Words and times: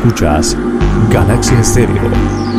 Escuchas 0.00 0.56
Galaxia 1.10 1.60
Estéreo. 1.60 2.49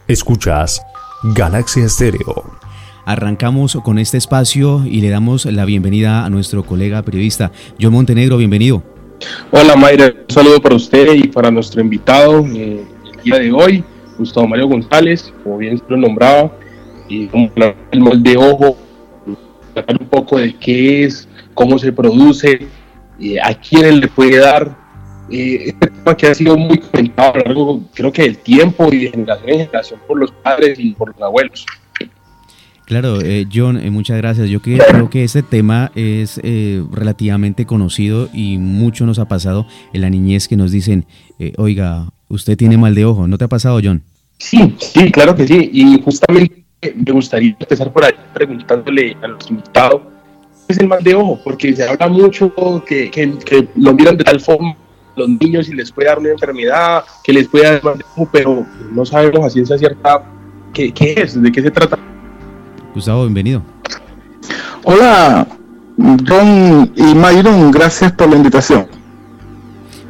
Escuchas 0.07 0.81
Galaxia 1.23 1.85
Estéreo. 1.85 2.59
Arrancamos 3.05 3.77
con 3.83 3.97
este 3.97 4.17
espacio 4.17 4.85
y 4.85 5.01
le 5.01 5.09
damos 5.09 5.45
la 5.45 5.65
bienvenida 5.65 6.25
a 6.25 6.29
nuestro 6.29 6.65
colega 6.65 7.01
periodista 7.01 7.51
John 7.79 7.93
Montenegro. 7.93 8.37
Bienvenido. 8.37 8.83
Hola 9.51 9.75
Mayra, 9.75 10.05
un 10.07 10.33
saludo 10.33 10.61
para 10.61 10.75
usted 10.75 11.13
y 11.13 11.27
para 11.27 11.51
nuestro 11.51 11.81
invitado 11.81 12.45
eh, 12.47 12.83
el 13.13 13.23
día 13.23 13.39
de 13.39 13.51
hoy, 13.51 13.83
Gustavo 14.17 14.47
Mario 14.47 14.67
González, 14.67 15.31
como 15.43 15.57
bien 15.57 15.77
se 15.77 15.83
lo 15.89 15.97
nombraba, 15.97 16.51
y 17.07 17.29
el 17.91 17.99
molde 17.99 18.37
ojo, 18.37 18.77
hablar 19.75 19.97
un 19.99 20.07
poco 20.07 20.37
de 20.37 20.55
qué 20.55 21.03
es, 21.03 21.27
cómo 21.53 21.77
se 21.77 21.91
produce, 21.91 22.67
a 23.43 23.53
quién 23.53 23.99
le 23.99 24.07
puede 24.07 24.37
dar. 24.37 24.79
Eh, 25.29 25.65
este 25.67 25.87
tema 25.87 26.17
que 26.17 26.27
ha 26.27 26.33
sido 26.33 26.57
muy 26.57 26.77
comentado 26.79 27.33
a 27.33 27.37
lo 27.37 27.43
largo, 27.45 27.81
creo 27.93 28.11
que 28.11 28.23
del 28.23 28.37
tiempo 28.37 28.89
y 28.91 29.05
de 29.05 29.11
generación 29.11 29.49
en 29.49 29.59
generación 29.59 29.99
por 30.07 30.17
los 30.17 30.31
padres 30.31 30.79
y 30.79 30.93
por 30.93 31.09
los 31.09 31.21
abuelos. 31.21 31.65
Claro, 32.91 33.21
eh, 33.21 33.47
John, 33.49 33.77
eh, 33.77 33.89
muchas 33.89 34.17
gracias. 34.17 34.49
Yo 34.49 34.61
creo 34.61 35.09
que 35.09 35.23
este 35.23 35.43
tema 35.43 35.93
es 35.95 36.41
eh, 36.43 36.83
relativamente 36.91 37.65
conocido 37.65 38.27
y 38.33 38.57
mucho 38.57 39.05
nos 39.05 39.17
ha 39.17 39.29
pasado 39.29 39.65
en 39.93 40.01
la 40.01 40.09
niñez 40.09 40.49
que 40.49 40.57
nos 40.57 40.73
dicen, 40.73 41.05
oiga, 41.55 42.09
usted 42.27 42.57
tiene 42.57 42.77
mal 42.77 42.93
de 42.93 43.05
ojo. 43.05 43.29
¿No 43.29 43.37
te 43.37 43.45
ha 43.45 43.47
pasado, 43.47 43.79
John? 43.81 44.03
Sí, 44.39 44.75
sí, 44.77 45.09
claro 45.09 45.33
que 45.33 45.47
sí. 45.47 45.69
Y 45.71 46.01
justamente 46.01 46.65
me 46.93 47.13
gustaría 47.13 47.55
empezar 47.57 47.93
por 47.93 48.03
ahí 48.03 48.11
preguntándole 48.33 49.15
a 49.21 49.27
los 49.29 49.49
invitados, 49.49 50.01
¿qué 50.67 50.73
es 50.73 50.79
el 50.79 50.89
mal 50.89 51.01
de 51.01 51.15
ojo? 51.15 51.39
Porque 51.45 51.73
se 51.73 51.87
habla 51.87 52.09
mucho 52.09 52.53
que, 52.85 53.09
que, 53.09 53.69
lo 53.77 53.93
miran 53.93 54.17
de 54.17 54.25
tal 54.25 54.41
forma 54.41 54.75
los 55.15 55.29
niños 55.29 55.69
y 55.69 55.75
les 55.75 55.93
puede 55.93 56.09
dar 56.09 56.19
una 56.19 56.31
enfermedad, 56.31 57.05
que 57.23 57.31
les 57.31 57.47
puede 57.47 57.71
dar 57.71 57.83
mal 57.85 57.97
de 57.97 58.03
ojo, 58.03 58.27
pero 58.33 58.65
no 58.91 59.05
sabemos 59.05 59.45
a 59.45 59.49
ciencia 59.49 59.77
cierta 59.77 60.25
qué, 60.73 60.93
qué 60.93 61.13
es, 61.15 61.41
de 61.41 61.49
qué 61.53 61.61
se 61.61 61.71
trata. 61.71 62.10
Gustavo, 62.93 63.21
bienvenido. 63.21 63.61
Hola, 64.83 65.47
Don 65.97 66.91
y 66.95 67.15
Mayron, 67.15 67.71
gracias 67.71 68.11
por 68.11 68.29
la 68.29 68.35
invitación. 68.35 68.87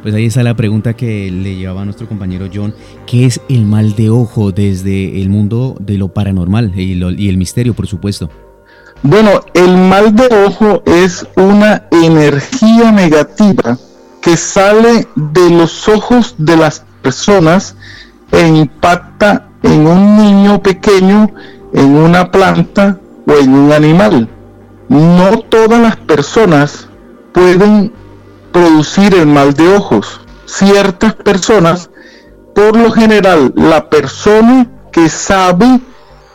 Pues 0.02 0.14
ahí 0.14 0.26
está 0.26 0.42
la 0.42 0.56
pregunta 0.56 0.94
que 0.94 1.30
le 1.30 1.54
llevaba 1.54 1.82
a 1.82 1.84
nuestro 1.84 2.08
compañero 2.08 2.48
John. 2.52 2.74
¿Qué 3.06 3.24
es 3.26 3.40
el 3.48 3.66
mal 3.66 3.94
de 3.94 4.10
ojo 4.10 4.50
desde 4.50 5.22
el 5.22 5.28
mundo 5.28 5.76
de 5.78 5.96
lo 5.96 6.08
paranormal 6.08 6.72
y, 6.74 6.94
y 6.94 7.28
el 7.28 7.36
misterio, 7.36 7.72
por 7.72 7.86
supuesto? 7.86 8.28
Bueno, 9.04 9.42
el 9.54 9.76
mal 9.76 10.14
de 10.16 10.26
ojo 10.46 10.82
es 10.86 11.24
una 11.36 11.84
energía 11.92 12.90
negativa 12.90 13.78
que 14.20 14.36
sale 14.36 15.06
de 15.14 15.50
los 15.50 15.88
ojos 15.88 16.34
de 16.38 16.56
las 16.56 16.84
personas 17.00 17.76
e 18.32 18.46
impacta 18.46 19.48
en 19.62 19.86
un 19.86 20.16
niño 20.16 20.62
pequeño 20.62 21.32
en 21.72 21.96
una 21.96 22.30
planta 22.30 22.98
o 23.26 23.32
en 23.32 23.54
un 23.54 23.72
animal. 23.72 24.28
No 24.88 25.38
todas 25.48 25.80
las 25.80 25.96
personas 25.96 26.88
pueden 27.32 27.92
producir 28.52 29.14
el 29.14 29.26
mal 29.26 29.54
de 29.54 29.74
ojos. 29.74 30.20
Ciertas 30.44 31.14
personas, 31.14 31.90
por 32.54 32.76
lo 32.76 32.90
general, 32.90 33.52
la 33.56 33.88
persona 33.88 34.66
que 34.92 35.08
sabe 35.08 35.80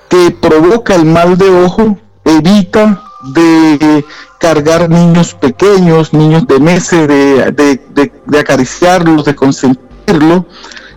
que 0.10 0.32
provoca 0.32 0.96
el 0.96 1.06
mal 1.06 1.38
de 1.38 1.50
ojo 1.50 1.98
evita 2.26 3.04
de 3.34 4.04
cargar 4.40 4.90
niños 4.90 5.34
pequeños, 5.36 6.14
niños 6.14 6.48
de 6.48 6.60
meses, 6.60 7.08
de, 7.08 8.12
de 8.26 8.40
acariciarlos, 8.40 9.26
de 9.26 9.36
consentirlos, 9.36 10.44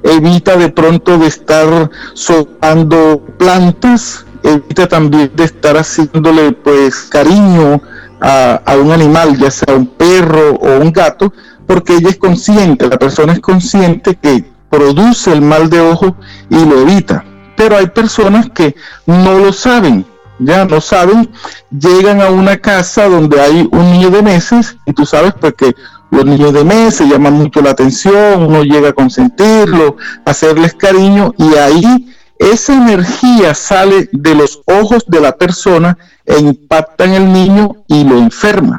evita 0.03 0.57
de 0.57 0.71
pronto 0.71 1.19
de 1.19 1.27
estar 1.27 1.91
soltando 2.15 3.23
plantas 3.39 4.25
evita 4.43 4.87
también 4.87 5.31
de 5.35 5.45
estar 5.45 5.77
haciéndole 5.77 6.53
pues 6.53 7.05
cariño 7.11 7.81
a, 8.21 8.77
un 8.81 8.93
animal, 8.93 9.37
ya 9.39 9.51
sea 9.51 9.75
un 9.75 9.87
perro 9.87 10.57
o 10.57 10.79
un 10.79 10.93
gato, 10.93 11.33
porque 11.67 11.97
ella 11.97 12.11
es 12.11 12.19
consciente, 12.19 12.89
la 12.89 12.99
persona 12.99 13.33
es 13.33 13.41
consciente 13.41 14.17
que 14.17 14.45
produce 14.69 15.33
el 15.33 15.41
mal 15.41 15.71
de 15.71 15.81
ojo 15.81 16.17
y 16.49 16.65
lo 16.65 16.81
evita. 16.81 17.25
Pero 17.57 17.77
hay 17.77 17.87
personas 17.89 18.49
que 18.51 18.75
no 19.07 19.39
lo 19.39 19.53
saben, 19.53 20.05
ya 20.39 20.65
no 20.65 20.81
saben, 20.81 21.31
llegan 21.71 22.21
a 22.21 22.31
una 22.31 22.57
casa 22.59 23.09
donde 23.09 23.41
hay 23.41 23.69
un 23.71 23.93
niño 23.93 24.11
de 24.11 24.23
meses 24.23 24.77
y 24.87 24.93
tú 24.93 25.05
sabes 25.07 25.35
pues 25.39 25.55
que 25.55 25.75
los 26.11 26.25
niños 26.25 26.53
de 26.53 26.65
meses 26.65 27.09
llaman 27.09 27.35
mucho 27.35 27.61
la 27.61 27.71
atención, 27.71 28.43
uno 28.43 28.63
llega 28.63 28.91
a 28.91 28.93
consentirlo, 28.93 29.97
hacerles 30.25 30.75
cariño 30.75 31.35
y 31.39 31.55
ahí 31.55 32.15
esa 32.41 32.75
energía 32.75 33.55
sale 33.55 34.09
de 34.13 34.35
los 34.35 34.63
ojos 34.65 35.05
de 35.07 35.21
la 35.21 35.37
persona 35.37 35.99
e 36.25 36.39
impacta 36.41 37.05
en 37.05 37.13
el 37.13 37.33
niño 37.33 37.77
y 37.87 38.03
lo 38.03 38.17
enferma. 38.17 38.79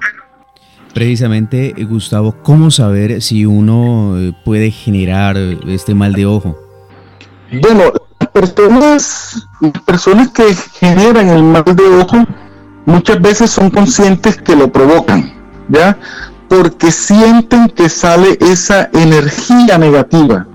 Precisamente, 0.95 1.73
Gustavo, 1.87 2.35
¿cómo 2.41 2.71
saber 2.71 3.21
si 3.21 3.45
uno 3.45 4.17
eh, 4.17 4.33
puede 4.43 4.71
generar 4.71 5.37
este 5.37 5.93
mal 5.93 6.13
de 6.13 6.25
ojo? 6.25 6.57
Bueno, 7.61 7.93
las 8.19 8.29
personas, 8.29 9.47
las 9.61 9.83
personas 9.83 10.29
que 10.29 10.55
generan 10.73 11.29
el 11.29 11.43
mal 11.43 11.63
de 11.63 11.83
ojo 11.83 12.17
muchas 12.85 13.21
veces 13.21 13.51
son 13.51 13.69
conscientes 13.69 14.37
que 14.37 14.55
lo 14.55 14.71
provocan, 14.71 15.33
¿ya? 15.69 15.97
Porque 16.49 16.91
sienten 16.91 17.69
que 17.69 17.89
sale 17.89 18.37
esa 18.41 18.89
energía 18.91 19.77
negativa 19.77 20.47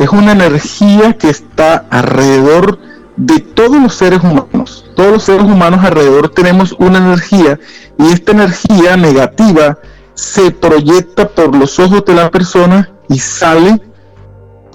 es 0.00 0.08
una 0.08 0.32
energía 0.32 1.12
que 1.12 1.28
está 1.28 1.84
alrededor 1.90 2.78
de 3.16 3.38
todos 3.40 3.82
los 3.82 3.94
seres 3.94 4.20
humanos. 4.22 4.86
Todos 4.96 5.12
los 5.12 5.22
seres 5.22 5.42
humanos 5.42 5.84
alrededor 5.84 6.30
tenemos 6.30 6.74
una 6.78 6.96
energía 6.96 7.60
y 7.98 8.10
esta 8.10 8.32
energía 8.32 8.96
negativa 8.96 9.76
se 10.14 10.52
proyecta 10.52 11.28
por 11.28 11.54
los 11.54 11.78
ojos 11.78 12.02
de 12.06 12.14
la 12.14 12.30
persona 12.30 12.90
y 13.10 13.18
sale 13.18 13.78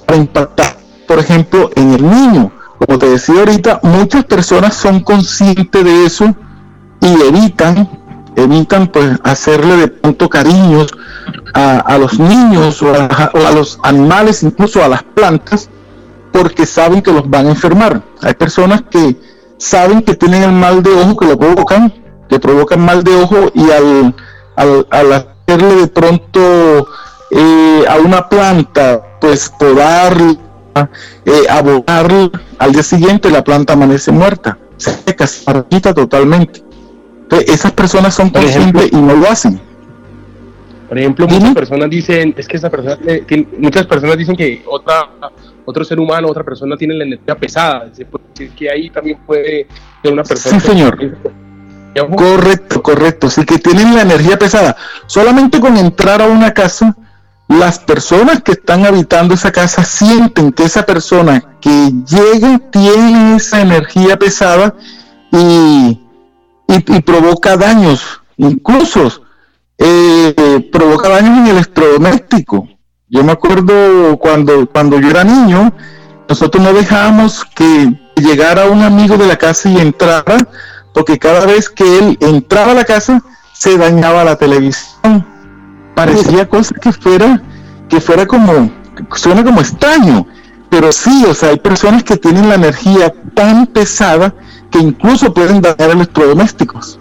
a 0.06 0.16
impactar, 0.16 0.78
por 1.08 1.18
ejemplo, 1.18 1.72
en 1.76 1.94
el 1.96 2.08
niño. 2.08 2.52
Como 2.78 3.00
te 3.00 3.10
decía 3.10 3.40
ahorita, 3.40 3.80
muchas 3.82 4.26
personas 4.26 4.76
son 4.76 5.00
conscientes 5.00 5.84
de 5.84 6.06
eso 6.06 6.36
y 7.02 7.22
evitan 7.24 8.05
evitan 8.36 8.88
pues 8.88 9.20
hacerle 9.24 9.78
de 9.78 9.88
pronto 9.88 10.30
cariños 10.30 10.88
a, 11.54 11.98
los 11.98 12.20
niños 12.20 12.82
o 12.82 12.94
a, 12.94 13.52
los 13.52 13.80
animales, 13.84 14.44
incluso 14.44 14.84
a 14.84 14.90
las 14.90 15.04
plantas, 15.04 15.70
porque 16.32 16.66
saben 16.66 17.02
que 17.02 17.14
los 17.14 17.30
van 17.30 17.48
a 17.48 17.52
enfermar. 17.52 18.02
Hay 18.22 18.34
personas 18.34 18.84
que 18.90 19.16
saben 19.58 20.02
que 20.02 20.16
tienen 20.16 20.44
el 20.44 20.52
mal 20.52 20.84
de 20.84 20.92
ojo 20.92 21.16
que 21.16 21.28
lo 21.28 21.40
provocan, 21.40 21.94
que 22.28 22.40
provocan 22.40 22.82
mal 22.82 23.04
de 23.04 23.16
ojo 23.16 23.52
y 23.54 23.72
al, 23.72 24.16
al, 24.58 24.88
al 24.90 25.14
hacerle 25.48 25.76
de 25.76 25.88
pronto 25.88 26.88
eh, 27.32 27.86
a 27.88 27.98
una 27.98 28.28
planta, 28.28 29.02
pues 29.22 29.50
podarla, 29.58 30.38
eh, 31.26 31.46
abonarla, 31.50 32.32
al 32.60 32.72
día 32.74 32.84
siguiente 32.84 33.30
la 33.30 33.44
planta 33.44 33.74
amanece 33.74 34.12
muerta, 34.12 34.58
se 34.78 34.94
seca, 34.94 35.26
se 35.26 35.44
marchita 35.46 35.94
totalmente. 35.94 36.66
Entonces, 37.26 37.50
esas 37.50 37.72
personas 37.72 38.14
son 38.14 38.30
Por 38.32 38.42
conscientes 38.42 38.90
y 38.92 38.96
no 38.96 39.16
lo 39.16 39.28
hacen. 39.30 39.60
Por 40.88 41.00
ejemplo, 41.00 41.26
Dime. 41.26 41.40
muchas 41.40 41.56
personas 41.56 41.90
dicen, 41.90 42.34
es 42.38 42.48
que 42.48 42.58
esa 42.58 42.70
persona, 42.70 42.98
tiene- 43.28 43.48
muchas 43.58 43.88
personas 43.88 44.18
dicen 44.18 44.36
que 44.36 44.64
otra, 44.68 45.10
otro 45.66 45.84
ser 45.84 46.00
humano, 46.00 46.28
otra 46.28 46.44
persona 46.44 46.78
tiene 46.78 46.94
la 46.94 47.04
energía 47.06 47.36
pesada. 47.36 47.90
Se 47.92 48.06
puede 48.06 48.26
decir 48.30 48.52
que 48.52 48.70
ahí 48.70 48.90
también 48.92 49.18
puede 49.26 49.68
ser 50.04 50.14
una 50.14 50.24
persona. 50.24 50.60
Sí, 50.60 50.68
señor. 50.68 50.98
Correcto, 52.16 52.84
correcto. 52.84 53.30
Sí 53.30 53.44
que 53.46 53.58
tienen 53.58 53.96
la 53.96 54.02
energía 54.04 54.38
pesada. 54.38 54.76
Solamente 55.08 55.60
con 55.60 55.76
entrar 55.78 56.22
a 56.22 56.28
una 56.28 56.54
casa, 56.54 56.96
las 57.48 57.80
personas 57.80 58.44
que 58.44 58.52
están 58.52 58.86
habitando 58.86 59.34
esa 59.34 59.52
casa 59.52 59.84
sienten 59.84 60.52
que 60.52 60.64
esa 60.66 60.86
persona 60.86 61.44
que 61.62 61.92
llega 62.06 62.60
tiene 62.72 63.38
esa 63.38 63.62
energía 63.62 64.18
pesada 64.18 64.76
y, 65.32 66.00
y- 66.68 67.02
provoca 67.02 67.58
daños. 67.58 68.22
Incluso 68.38 69.22
eh, 69.78 70.70
provoca 70.72 71.10
daños 71.10 71.38
en 71.40 71.46
el 71.48 71.52
electrodoméstico. 71.58 72.68
Yo 73.08 73.24
me 73.24 73.32
acuerdo 73.32 74.18
cuando, 74.18 74.68
cuando 74.68 75.00
yo 75.00 75.10
era 75.10 75.24
niño, 75.24 75.72
nosotros 76.28 76.64
no 76.64 76.74
dejábamos 76.74 77.46
que 77.56 77.94
llegara 78.16 78.66
un 78.66 78.82
amigo 78.82 79.18
de 79.18 79.28
la 79.28 79.36
casa 79.38 79.70
y 79.70 79.78
entrara, 79.78 80.38
porque 80.94 81.20
cada 81.20 81.46
vez 81.46 81.70
que 81.70 82.00
él 82.00 82.18
entraba 82.20 82.72
a 82.72 82.76
la 82.76 82.84
casa 82.86 83.22
se 83.54 83.78
dañaba 83.78 84.24
la 84.24 84.36
televisión. 84.38 85.26
Parecía 85.96 86.50
cosa 86.50 86.76
que 86.76 86.92
fuera, 86.92 87.42
que 87.88 88.02
fuera 88.02 88.26
como, 88.26 88.72
suena 89.16 89.44
como 89.44 89.62
extraño, 89.62 90.26
pero 90.70 90.92
sí, 90.92 91.26
o 91.28 91.34
sea, 91.34 91.50
hay 91.50 91.60
personas 91.60 92.04
que 92.04 92.18
tienen 92.18 92.50
la 92.50 92.56
energía 92.56 93.14
tan 93.34 93.68
pesada 93.68 94.34
que 94.72 94.80
incluso 94.80 95.34
pueden 95.34 95.62
dañar 95.62 95.92
electrodomésticos. 95.92 97.00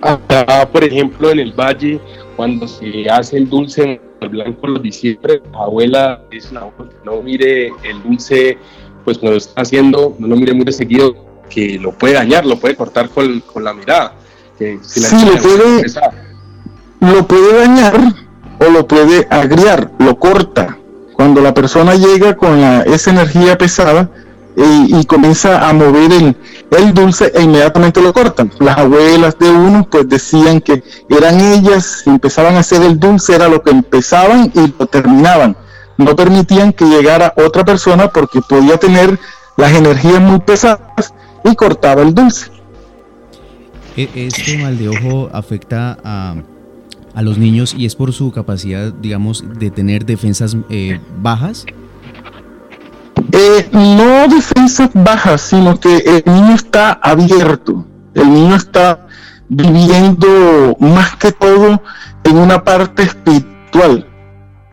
Acá, 0.00 0.68
por 0.70 0.84
ejemplo, 0.84 1.30
en 1.30 1.40
el 1.40 1.52
valle, 1.52 2.00
cuando 2.36 2.68
se 2.68 3.08
hace 3.10 3.36
el 3.36 3.48
dulce 3.48 4.00
en 4.20 4.30
blanco 4.30 4.66
en 4.68 4.74
los 4.74 4.82
diciembre, 4.82 5.42
la 5.52 5.58
abuela 5.60 6.20
dice 6.30 6.56
abuela 6.56 6.90
que 6.90 7.04
no 7.04 7.22
mire 7.22 7.68
el 7.82 8.02
dulce, 8.04 8.58
pues 9.04 9.18
cuando 9.18 9.32
lo 9.32 9.38
está 9.38 9.60
haciendo, 9.62 10.14
no 10.18 10.26
lo 10.28 10.36
mire 10.36 10.52
muy 10.54 10.64
de 10.64 10.72
seguido, 10.72 11.14
que 11.50 11.78
lo 11.78 11.92
puede 11.92 12.14
dañar, 12.14 12.44
lo 12.46 12.56
puede 12.58 12.76
cortar 12.76 13.08
con, 13.08 13.40
con 13.40 13.64
la 13.64 13.72
mirada. 13.74 14.14
Que 14.58 14.78
si 14.82 15.00
la 15.00 15.08
Sí, 15.08 15.26
lo 15.26 15.40
puede- 15.42 15.84
lo 17.00 17.26
puede 17.26 17.58
dañar 17.60 17.94
o 18.60 18.70
lo 18.70 18.86
puede 18.86 19.26
agriar, 19.30 19.90
lo 19.98 20.18
corta. 20.18 20.78
Cuando 21.14 21.40
la 21.40 21.54
persona 21.54 21.94
llega 21.96 22.36
con 22.36 22.60
la- 22.60 22.82
esa 22.82 23.10
energía 23.10 23.56
pesada 23.58 24.10
y 25.00 25.04
comienza 25.04 25.68
a 25.68 25.72
mover 25.72 26.10
el, 26.12 26.36
el 26.76 26.92
dulce 26.94 27.30
e 27.34 27.42
inmediatamente 27.42 28.02
lo 28.02 28.12
cortan. 28.12 28.50
Las 28.58 28.78
abuelas 28.78 29.38
de 29.38 29.50
uno 29.50 29.86
pues 29.88 30.08
decían 30.08 30.60
que 30.60 30.82
eran 31.08 31.38
ellas, 31.40 32.02
empezaban 32.06 32.56
a 32.56 32.60
hacer 32.60 32.82
el 32.82 32.98
dulce 32.98 33.34
era 33.36 33.48
lo 33.48 33.62
que 33.62 33.70
empezaban 33.70 34.50
y 34.54 34.74
lo 34.78 34.86
terminaban. 34.86 35.56
No 35.96 36.14
permitían 36.16 36.72
que 36.72 36.84
llegara 36.86 37.34
otra 37.36 37.64
persona 37.64 38.10
porque 38.12 38.40
podía 38.40 38.76
tener 38.78 39.18
las 39.56 39.72
energías 39.72 40.20
muy 40.20 40.40
pesadas 40.40 41.12
y 41.44 41.54
cortaba 41.54 42.02
el 42.02 42.14
dulce. 42.14 42.50
E- 43.96 44.08
Este 44.14 44.58
mal 44.58 44.78
de 44.78 44.88
ojo 44.88 45.28
afecta 45.32 45.98
a, 46.04 46.34
a 47.14 47.22
los 47.22 47.38
niños 47.38 47.74
y 47.76 47.86
es 47.86 47.94
por 47.96 48.12
su 48.12 48.30
capacidad, 48.32 48.92
digamos, 48.92 49.44
de 49.58 49.70
tener 49.70 50.04
defensas 50.04 50.56
eh, 50.68 51.00
bajas. 51.20 51.64
Eh, 53.32 53.68
no 53.72 54.28
defensas 54.28 54.90
bajas, 54.94 55.40
sino 55.40 55.78
que 55.78 55.96
el 55.96 56.32
niño 56.32 56.54
está 56.54 56.92
abierto. 57.02 57.84
El 58.14 58.32
niño 58.32 58.56
está 58.56 59.06
viviendo 59.48 60.76
más 60.80 61.16
que 61.16 61.32
todo 61.32 61.82
en 62.24 62.36
una 62.36 62.62
parte 62.64 63.04
espiritual. 63.04 64.06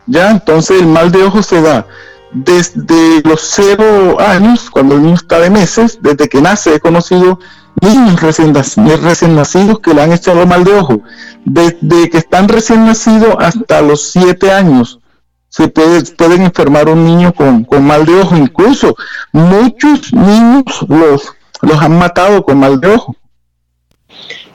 Ya, 0.06 0.30
entonces 0.30 0.80
el 0.80 0.86
mal 0.86 1.10
de 1.10 1.24
ojo 1.24 1.42
se 1.42 1.60
da 1.60 1.86
desde 2.32 3.22
los 3.24 3.40
cero 3.40 4.20
años, 4.20 4.68
cuando 4.70 4.94
el 4.94 5.02
niño 5.02 5.14
está 5.14 5.38
de 5.38 5.50
meses, 5.50 5.98
desde 6.02 6.28
que 6.28 6.42
nace, 6.42 6.74
he 6.74 6.80
conocido 6.80 7.38
niños 7.80 8.20
recién, 8.20 8.54
recién 8.54 9.34
nacidos 9.34 9.80
que 9.80 9.94
le 9.94 10.02
han 10.02 10.12
echado 10.12 10.46
mal 10.46 10.64
de 10.64 10.74
ojo. 10.74 11.02
Desde 11.44 12.10
que 12.10 12.18
están 12.18 12.48
recién 12.48 12.84
nacidos 12.84 13.36
hasta 13.38 13.80
los 13.80 14.10
siete 14.10 14.52
años, 14.52 15.00
se 15.56 15.68
puede, 15.68 16.02
pueden 16.18 16.42
enfermar 16.42 16.86
un 16.86 17.02
niño 17.02 17.32
con, 17.32 17.64
con 17.64 17.82
mal 17.82 18.04
de 18.04 18.12
ojo. 18.20 18.36
Incluso 18.36 18.94
muchos 19.32 20.12
niños 20.12 20.84
los, 20.86 21.32
los 21.62 21.80
han 21.80 21.98
matado 21.98 22.44
con 22.44 22.58
mal 22.58 22.78
de 22.78 22.88
ojo. 22.88 23.16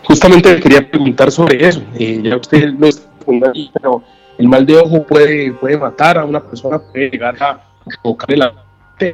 Justamente 0.03 0.59
quería 0.59 0.87
preguntar 0.87 1.31
sobre 1.31 1.67
eso. 1.67 1.81
Eh, 1.95 2.21
ya 2.23 2.37
usted 2.37 2.73
lo 2.77 2.85
está 2.85 3.09
pero 3.73 4.03
el 4.37 4.47
mal 4.47 4.63
de 4.63 4.77
ojo 4.77 5.03
puede, 5.07 5.51
puede 5.53 5.75
matar 5.77 6.19
a 6.19 6.25
una 6.25 6.39
persona, 6.39 6.79
puede 6.79 7.09
llegar 7.09 7.41
a 7.41 7.63
provocarle 8.03 8.37
la 8.37 8.53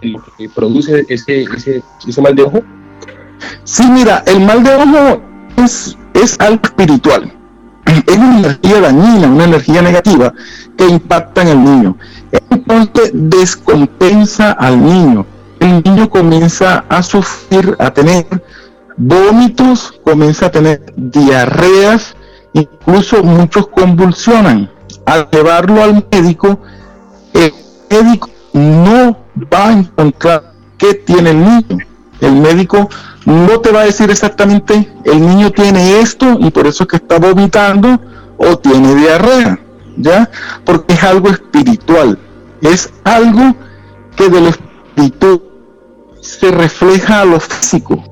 lo 0.02 0.22
que 0.38 0.50
produce 0.50 1.06
ese, 1.08 1.44
ese, 1.44 1.82
ese 2.06 2.22
mal 2.22 2.36
de 2.36 2.44
ojo. 2.44 2.62
Sí, 3.64 3.90
mira, 3.90 4.26
el 4.28 4.42
mal 4.42 4.62
de 4.62 4.76
ojo 4.76 5.22
es, 5.64 5.98
es 6.14 6.38
algo 6.42 6.62
espiritual. 6.66 7.37
Es 7.88 8.18
una 8.18 8.40
energía 8.40 8.82
dañina, 8.82 9.28
una 9.28 9.46
energía 9.46 9.82
negativa 9.82 10.34
que 10.78 10.88
impacta 10.88 11.42
en 11.44 11.48
el 11.48 11.64
niño. 11.64 11.98
Entonces 12.50 13.12
descompensa 13.14 14.52
al 14.52 14.84
niño. 14.84 15.26
El 15.60 15.82
niño 15.84 16.10
comienza 16.10 16.84
a 16.90 17.02
sufrir, 17.02 17.76
a 17.80 17.92
tener 17.92 18.26
vómitos, 18.98 19.94
comienza 20.04 20.48
a 20.48 20.52
tener 20.52 20.94
diarreas, 20.98 22.16
incluso 22.54 23.24
muchos 23.24 23.68
convulsionan. 23.68 24.70
Al 25.06 25.30
llevarlo 25.32 25.82
al 25.82 26.06
médico, 26.12 26.60
el 27.34 27.54
médico 27.90 28.30
no 28.54 29.18
va 29.54 29.70
a 29.70 29.72
encontrar 29.72 30.52
qué 30.78 30.94
tiene 30.94 31.30
el 31.32 31.40
niño. 31.40 31.87
El 32.22 32.34
médico 32.34 32.90
no 33.26 33.60
te 33.60 33.72
va 33.72 33.82
a 33.82 33.86
decir 33.86 34.10
exactamente 34.10 34.92
el 35.04 35.20
niño 35.20 35.52
tiene 35.52 36.00
esto 36.00 36.38
y 36.40 36.50
por 36.50 36.66
eso 36.66 36.84
es 36.84 36.90
que 36.90 36.96
está 36.96 37.20
vomitando 37.20 38.00
o 38.38 38.58
tiene 38.58 38.96
diarrea, 38.96 39.60
¿ya? 39.98 40.30
Porque 40.64 40.94
es 40.94 41.04
algo 41.04 41.30
espiritual, 41.30 42.18
es 42.62 42.90
algo 43.04 43.56
que 44.16 44.30
del 44.30 44.48
espíritu 44.48 45.44
se 46.22 46.52
refleja 46.52 47.22
a 47.22 47.26
lo 47.26 47.40
físico. 47.40 48.04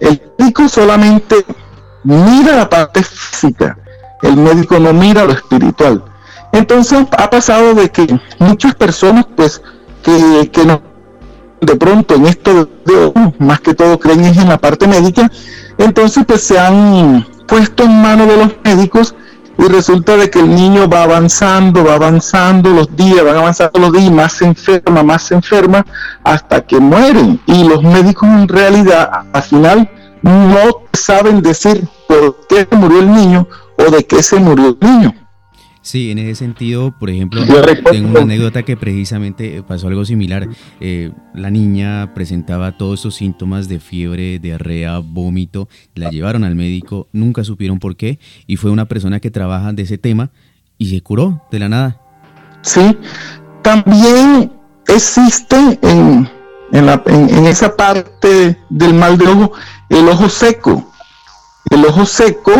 El 0.00 0.20
médico 0.38 0.68
solamente 0.68 1.44
mira 2.04 2.56
la 2.56 2.68
parte 2.68 3.02
física, 3.02 3.76
el 4.22 4.36
médico 4.36 4.78
no 4.78 4.92
mira 4.92 5.24
lo 5.24 5.32
espiritual. 5.32 6.04
Entonces 6.52 7.06
ha 7.10 7.28
pasado 7.28 7.74
de 7.74 7.90
que 7.90 8.20
muchas 8.38 8.74
personas 8.74 9.26
pues 9.36 9.60
que, 10.02 10.50
que 10.52 10.64
de 11.60 11.76
pronto 11.76 12.14
en 12.14 12.26
esto 12.26 12.68
de, 12.84 13.12
más 13.38 13.60
que 13.60 13.74
todo 13.74 13.98
creen 13.98 14.24
es 14.24 14.36
en 14.36 14.48
la 14.48 14.58
parte 14.58 14.86
médica, 14.86 15.30
entonces 15.76 16.24
pues 16.26 16.42
se 16.42 16.58
han 16.58 17.26
puesto 17.46 17.84
en 17.84 18.02
manos 18.02 18.28
de 18.28 18.36
los 18.36 18.52
médicos 18.64 19.14
y 19.58 19.64
resulta 19.64 20.16
de 20.16 20.30
que 20.30 20.38
el 20.38 20.54
niño 20.54 20.88
va 20.88 21.02
avanzando, 21.02 21.84
va 21.84 21.94
avanzando 21.94 22.70
los 22.70 22.94
días, 22.94 23.24
van 23.24 23.36
avanzando 23.36 23.80
los 23.80 23.92
días, 23.92 24.12
más 24.12 24.32
se 24.34 24.44
enferma, 24.46 25.02
más 25.02 25.24
se 25.24 25.34
enferma, 25.34 25.84
hasta 26.22 26.64
que 26.64 26.78
mueren. 26.78 27.40
Y 27.46 27.64
los 27.64 27.82
médicos 27.82 28.28
en 28.28 28.46
realidad 28.46 29.10
al 29.32 29.42
final 29.42 29.90
no 30.22 30.82
saben 30.92 31.42
decir 31.42 31.88
por 32.06 32.46
qué 32.48 32.68
murió 32.70 33.00
el 33.00 33.12
niño 33.12 33.48
o 33.78 33.90
de 33.90 34.06
qué 34.06 34.22
se 34.22 34.36
murió 34.36 34.68
el 34.68 34.88
niño. 34.88 35.14
Sí, 35.90 36.10
en 36.10 36.18
ese 36.18 36.34
sentido, 36.34 36.94
por 36.98 37.08
ejemplo, 37.08 37.40
tengo 37.90 38.10
una 38.10 38.20
anécdota 38.20 38.62
que 38.62 38.76
precisamente 38.76 39.62
pasó 39.66 39.88
algo 39.88 40.04
similar. 40.04 40.46
Eh, 40.80 41.12
la 41.32 41.50
niña 41.50 42.12
presentaba 42.12 42.76
todos 42.76 42.98
estos 43.00 43.14
síntomas 43.14 43.68
de 43.68 43.80
fiebre, 43.80 44.38
diarrea, 44.38 44.98
vómito. 44.98 45.66
La 45.94 46.10
llevaron 46.10 46.44
al 46.44 46.54
médico, 46.56 47.08
nunca 47.14 47.42
supieron 47.42 47.78
por 47.78 47.96
qué, 47.96 48.18
y 48.46 48.56
fue 48.56 48.70
una 48.70 48.84
persona 48.84 49.18
que 49.18 49.30
trabaja 49.30 49.72
de 49.72 49.84
ese 49.84 49.96
tema 49.96 50.30
y 50.76 50.90
se 50.90 51.00
curó 51.00 51.40
de 51.50 51.58
la 51.58 51.70
nada. 51.70 52.00
¿sí? 52.60 52.94
También 53.62 54.52
existe 54.88 55.56
en, 55.80 56.28
en, 56.70 56.84
la- 56.84 57.02
en- 57.06 57.30
en 57.30 57.46
esa 57.46 57.74
parte 57.74 58.58
del 58.68 58.92
mal 58.92 59.16
de 59.16 59.26
ojo 59.26 59.52
el 59.88 60.06
ojo 60.06 60.28
seco. 60.28 60.92
El 61.70 61.82
ojo 61.86 62.04
seco 62.04 62.52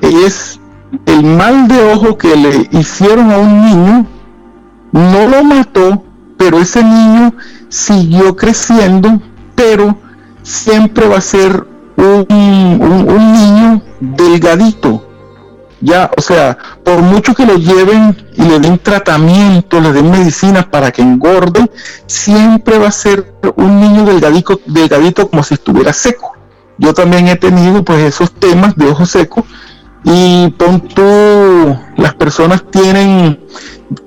es 0.00 0.58
el 1.06 1.22
mal 1.24 1.68
de 1.68 1.92
ojo 1.92 2.16
que 2.16 2.36
le 2.36 2.68
hicieron 2.78 3.30
a 3.30 3.38
un 3.38 3.64
niño, 3.64 4.06
no 4.92 5.28
lo 5.28 5.44
mató, 5.44 6.02
pero 6.36 6.58
ese 6.58 6.82
niño 6.82 7.34
siguió 7.68 8.36
creciendo, 8.36 9.20
pero 9.54 9.96
siempre 10.42 11.08
va 11.08 11.18
a 11.18 11.20
ser 11.20 11.66
un, 11.96 12.26
niño 12.28 13.82
delgadito, 14.00 15.02
ya, 15.80 16.10
o 16.16 16.20
sea, 16.20 16.56
por 16.84 17.00
mucho 17.02 17.34
que 17.34 17.46
lo 17.46 17.56
lleven 17.56 18.16
y 18.34 18.42
le 18.42 18.60
den 18.60 18.78
tratamiento, 18.78 19.80
le 19.80 19.92
den 19.92 20.10
medicinas 20.10 20.66
para 20.66 20.90
que 20.90 21.02
engorde, 21.02 21.70
siempre 22.06 22.78
va 22.78 22.88
a 22.88 22.92
ser 22.92 23.34
un 23.56 23.80
niño 23.80 24.04
delgadito, 24.04 24.60
delgadito 24.66 25.28
como 25.28 25.42
si 25.42 25.54
estuviera 25.54 25.92
seco. 25.92 26.32
Yo 26.78 26.92
también 26.92 27.28
he 27.28 27.36
tenido 27.36 27.82
pues 27.84 28.00
esos 28.00 28.32
temas 28.32 28.76
de 28.76 28.86
ojo 28.86 29.06
seco 29.06 29.46
y 30.06 30.48
pon 30.56 30.80
tú, 30.80 31.76
las 31.98 32.14
personas 32.14 32.64
tienen 32.70 33.38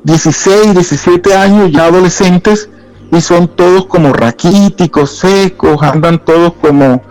16, 0.03 0.73
17 0.73 1.35
años, 1.35 1.71
ya 1.71 1.85
adolescentes, 1.85 2.69
y 3.11 3.21
son 3.21 3.47
todos 3.47 3.85
como 3.85 4.11
raquíticos, 4.13 5.19
secos, 5.19 5.83
andan 5.83 6.25
todos 6.25 6.53
como, 6.53 7.03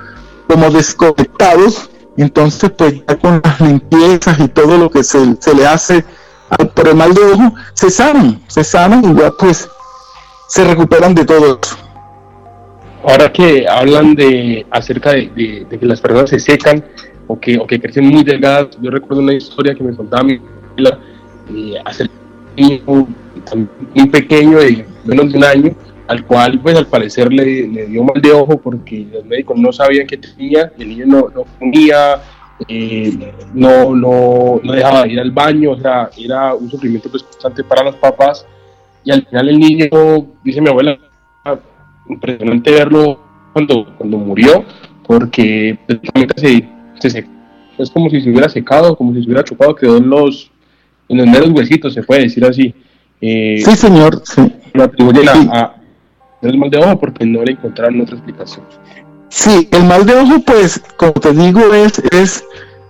como 0.49 0.71
desconectados 0.71 1.90
entonces, 2.18 2.71
pues 2.76 2.95
ya 3.07 3.16
con 3.16 3.40
las 3.42 3.61
limpiezas 3.61 4.40
y 4.40 4.49
todo 4.49 4.76
lo 4.76 4.90
que 4.90 5.04
se, 5.04 5.54
le 5.54 5.66
hace 5.66 6.04
por 6.75 6.88
el 6.88 6.97
mal 6.97 7.14
de 7.14 7.23
ojo, 7.23 7.54
se 7.75 7.90
sanan, 7.90 8.40
se 8.49 8.64
sanan 8.64 9.04
y 9.04 9.21
ya 9.21 9.30
pues 9.30 9.68
se 10.49 10.64
recuperan 10.64 11.14
de 11.14 11.25
todo 11.25 11.61
eso. 11.62 11.76
Ahora 13.04 13.33
que 13.33 13.68
hablan 13.68 14.16
de 14.16 14.66
acerca 14.71 15.12
de, 15.12 15.66
que 15.71 15.87
las 15.87 16.00
personas 16.00 16.30
se 16.30 16.40
secan 16.40 16.85
o 17.28 17.38
que, 17.38 17.58
o 17.58 17.66
que 17.66 17.78
crecen 17.78 18.06
muy 18.06 18.25
delgadas, 18.25 18.76
yo 18.80 18.90
recuerdo 18.90 19.23
una 19.23 19.35
historia 19.35 19.75
que 19.75 19.85
me 19.85 19.94
contaba 19.94 20.25
mi 20.25 20.40
abuela 20.70 20.99
eh, 21.54 21.75
hace 21.85 22.11
un 22.87 24.11
pequeño 24.11 24.58
de 24.58 24.85
menos 25.04 25.30
de 25.30 25.38
un 25.38 25.44
año 25.44 25.76
al 26.08 26.25
cual 26.25 26.58
pues 26.61 26.76
al 26.76 26.87
parecer 26.87 27.32
le, 27.32 27.87
dio 27.87 28.02
mal 28.02 28.20
de 28.20 28.32
ojo 28.32 28.58
porque 28.58 29.06
los 29.12 29.25
médicos 29.25 29.58
no 29.58 29.73
sabían 29.73 30.06
qué 30.06 30.16
tenía, 30.16 30.73
el 30.78 30.88
niño 30.88 31.04
no, 31.06 31.28
no 31.28 31.44
comía, 31.58 32.23
eh, 32.66 33.32
no, 33.54 33.94
no, 33.94 34.58
no, 34.62 34.73
dejaba 34.73 35.02
de 35.02 35.12
ir 35.12 35.20
al 35.20 35.30
baño, 35.30 35.73
o 35.73 35.78
sea, 35.78 36.11
era 36.18 36.54
un 36.54 36.68
sufrimiento 36.70 37.11
pues, 37.11 37.23
constante 37.23 37.62
para 37.62 37.85
los 37.85 37.97
papás. 37.97 38.47
Y 39.04 39.12
al 39.12 39.25
final 39.26 39.49
el 39.50 39.58
niño, 39.58 39.87
dice 40.42 40.61
mi 40.61 40.68
abuela, 40.70 40.99
impresionante 42.08 42.70
verlo 42.70 43.20
cuando, 43.52 43.94
cuando 43.97 44.18
murió 44.18 44.64
porque 45.06 45.78
se, 46.37 46.68
se 47.00 47.26
es 47.78 47.90
como 47.90 48.11
si 48.11 48.21
se 48.21 48.31
hubiera 48.31 48.49
secado, 48.49 48.97
como 48.97 49.12
si 49.14 49.21
se 49.21 49.26
hubiera 49.26 49.45
chupado, 49.45 49.75
quedó 49.75 49.97
en 49.99 50.11
los, 50.11 50.50
en 51.09 51.19
los 51.19 51.26
meros 51.26 51.50
huesitos, 51.50 51.95
se 51.95 52.02
puede 52.02 52.23
decir 52.23 52.45
así. 52.45 52.75
Eh, 53.21 53.62
sí, 53.64 53.76
señor. 53.76 54.23
Sí. 54.25 54.52
Lo 54.75 54.85
atribuyen 54.85 55.28
a, 55.28 55.75
el 56.43 56.59
mal 56.59 56.71
de 56.71 56.78
ojo 56.78 56.99
porque 56.99 57.25
no 57.25 57.43
le 57.43 57.52
encontraron 57.52 58.00
otra 58.00 58.17
explicación. 58.17 58.64
Sí, 59.28 59.69
el 59.73 59.85
mal 59.85 60.07
de 60.07 60.14
ojo, 60.14 60.40
pues, 60.40 60.81
como 60.97 61.12
te 61.12 61.33
digo, 61.33 61.61
es, 61.75 61.99
es, 62.11 62.45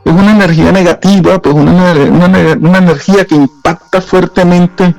es 0.05 0.13
una 0.13 0.35
energía 0.35 0.73
negativa, 0.73 1.41
pues 1.41 1.55
una, 1.55 1.93
una, 1.93 2.79
energía 2.79 3.25
que 3.25 3.35
impacta 3.35 4.01
fuertemente 4.01 4.95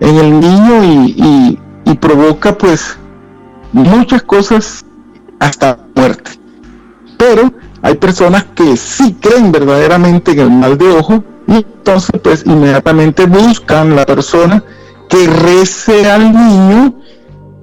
en 0.00 0.16
el 0.16 0.40
niño 0.40 0.84
y, 0.84 1.58
y, 1.84 1.94
provoca, 1.96 2.56
pues, 2.56 2.98
muchas 3.72 4.22
cosas 4.22 4.84
hasta 5.38 5.78
muerte. 5.94 6.32
Pero 7.18 7.52
hay 7.82 7.94
personas 7.96 8.44
que 8.54 8.76
sí 8.76 9.16
creen 9.20 9.50
verdaderamente 9.50 10.32
en 10.32 10.38
el 10.38 10.50
mal 10.50 10.78
de 10.78 10.88
ojo 10.88 11.24
y 11.48 11.56
entonces, 11.56 12.20
pues, 12.22 12.46
inmediatamente 12.46 13.26
buscan 13.26 13.96
la 13.96 14.06
persona 14.06 14.62
que 15.08 15.26
rece 15.26 16.08
al 16.10 16.32
niño 16.32 16.94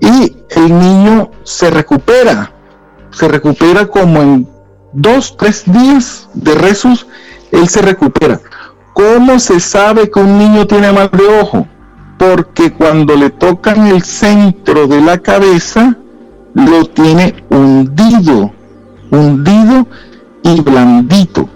y 0.02 0.38
el 0.50 0.80
niño 0.80 1.32
se 1.44 1.70
recupera, 1.70 2.52
se 3.12 3.28
recupera 3.28 3.88
como 3.88 4.22
en 4.22 4.48
dos, 4.92 5.38
tres 5.38 5.64
días 5.66 6.30
de 6.34 6.54
rezos, 6.54 7.08
él 7.52 7.68
se 7.70 7.82
recupera. 7.82 8.42
¿Cómo 8.94 9.40
se 9.40 9.60
sabe 9.62 10.12
que 10.12 10.20
un 10.20 10.38
niño 10.38 10.68
tiene 10.68 10.92
mal 10.92 11.10
de 11.12 11.26
ojo? 11.40 11.66
Porque 12.18 12.74
cuando 12.74 13.16
le 13.16 13.30
tocan 13.30 13.88
el 13.88 14.04
centro 14.04 14.88
de 14.88 15.00
la 15.02 15.18
cabeza, 15.18 15.96
lo 16.54 16.86
tiene 16.86 17.44
hundido, 17.50 18.52
hundido 19.10 19.88
y 20.44 20.62
blandito. 20.62 21.50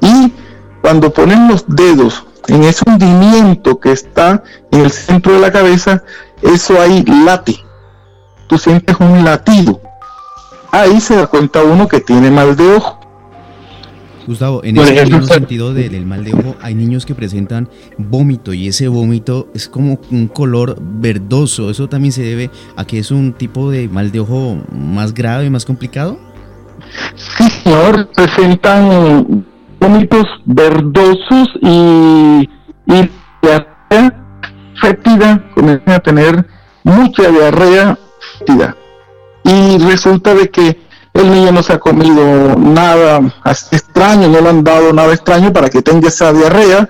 Y 0.00 0.32
cuando 0.80 1.12
ponen 1.12 1.48
los 1.48 1.64
dedos 1.66 2.24
en 2.48 2.64
ese 2.64 2.82
hundimiento 2.86 3.80
que 3.80 3.92
está 3.92 4.42
en 4.70 4.80
el 4.80 4.90
centro 4.90 5.32
de 5.32 5.40
la 5.40 5.52
cabeza, 5.52 6.02
eso 6.42 6.80
ahí 6.80 7.04
late 7.24 7.64
tú 8.46 8.58
sientes 8.58 8.96
un 9.00 9.24
latido. 9.24 9.80
Ahí 10.70 11.00
se 11.00 11.16
da 11.16 11.26
cuenta 11.26 11.62
uno 11.62 11.88
que 11.88 12.00
tiene 12.00 12.30
mal 12.30 12.56
de 12.56 12.74
ojo. 12.74 13.00
Gustavo, 14.26 14.64
en 14.64 14.78
ese 14.78 15.04
mismo 15.04 15.22
sentido 15.22 15.74
del 15.74 16.06
mal 16.06 16.24
de 16.24 16.32
ojo, 16.32 16.56
hay 16.62 16.74
niños 16.74 17.04
que 17.04 17.14
presentan 17.14 17.68
vómito 17.98 18.54
y 18.54 18.68
ese 18.68 18.88
vómito 18.88 19.48
es 19.54 19.68
como 19.68 20.00
un 20.10 20.28
color 20.28 20.78
verdoso. 20.80 21.70
¿Eso 21.70 21.88
también 21.88 22.12
se 22.12 22.22
debe 22.22 22.50
a 22.74 22.86
que 22.86 22.98
es 22.98 23.10
un 23.10 23.34
tipo 23.34 23.70
de 23.70 23.86
mal 23.88 24.10
de 24.12 24.20
ojo 24.20 24.56
más 24.72 25.12
grave, 25.12 25.50
más 25.50 25.66
complicado? 25.66 26.18
Sí, 27.16 27.44
señor, 27.64 28.08
presentan 28.14 29.46
vómitos 29.80 30.26
verdosos 30.44 31.48
y, 31.62 32.48
y 32.86 33.10
diarrea 33.42 34.24
fétida, 34.80 35.42
comienzan 35.54 35.94
a 35.94 35.98
tener 36.00 36.46
mucha 36.84 37.30
diarrea 37.30 37.98
y 39.44 39.78
resulta 39.78 40.34
de 40.34 40.50
que 40.50 40.78
el 41.14 41.30
niño 41.30 41.52
no 41.52 41.62
se 41.62 41.72
ha 41.72 41.78
comido 41.78 42.56
nada 42.56 43.20
extraño, 43.70 44.28
no 44.28 44.40
le 44.40 44.48
han 44.48 44.64
dado 44.64 44.92
nada 44.92 45.12
extraño 45.12 45.52
para 45.52 45.68
que 45.70 45.80
tenga 45.80 46.08
esa 46.08 46.32
diarrea 46.32 46.88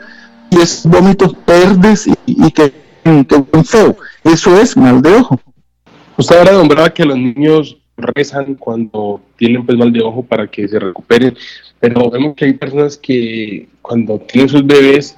y 0.50 0.60
es 0.60 0.86
vómitos 0.86 1.36
verdes 1.46 2.08
y, 2.26 2.50
que, 2.52 2.72
que 3.02 3.64
feo. 3.64 3.96
Eso 4.22 4.58
es 4.58 4.76
mal 4.76 5.02
de 5.02 5.14
ojo. 5.16 5.40
Usted 6.16 6.38
ahora 6.38 6.52
nombraba 6.52 6.90
que 6.90 7.04
los 7.04 7.16
niños 7.16 7.76
rezan 7.96 8.54
cuando 8.54 9.20
tienen 9.36 9.64
pues 9.64 9.78
mal 9.78 9.92
de 9.92 10.02
ojo 10.02 10.22
para 10.22 10.46
que 10.46 10.66
se 10.66 10.78
recuperen, 10.78 11.36
pero 11.80 12.10
vemos 12.10 12.34
que 12.34 12.46
hay 12.46 12.54
personas 12.54 12.96
que 12.96 13.68
cuando 13.82 14.18
tienen 14.18 14.48
sus 14.48 14.66
bebés 14.66 15.16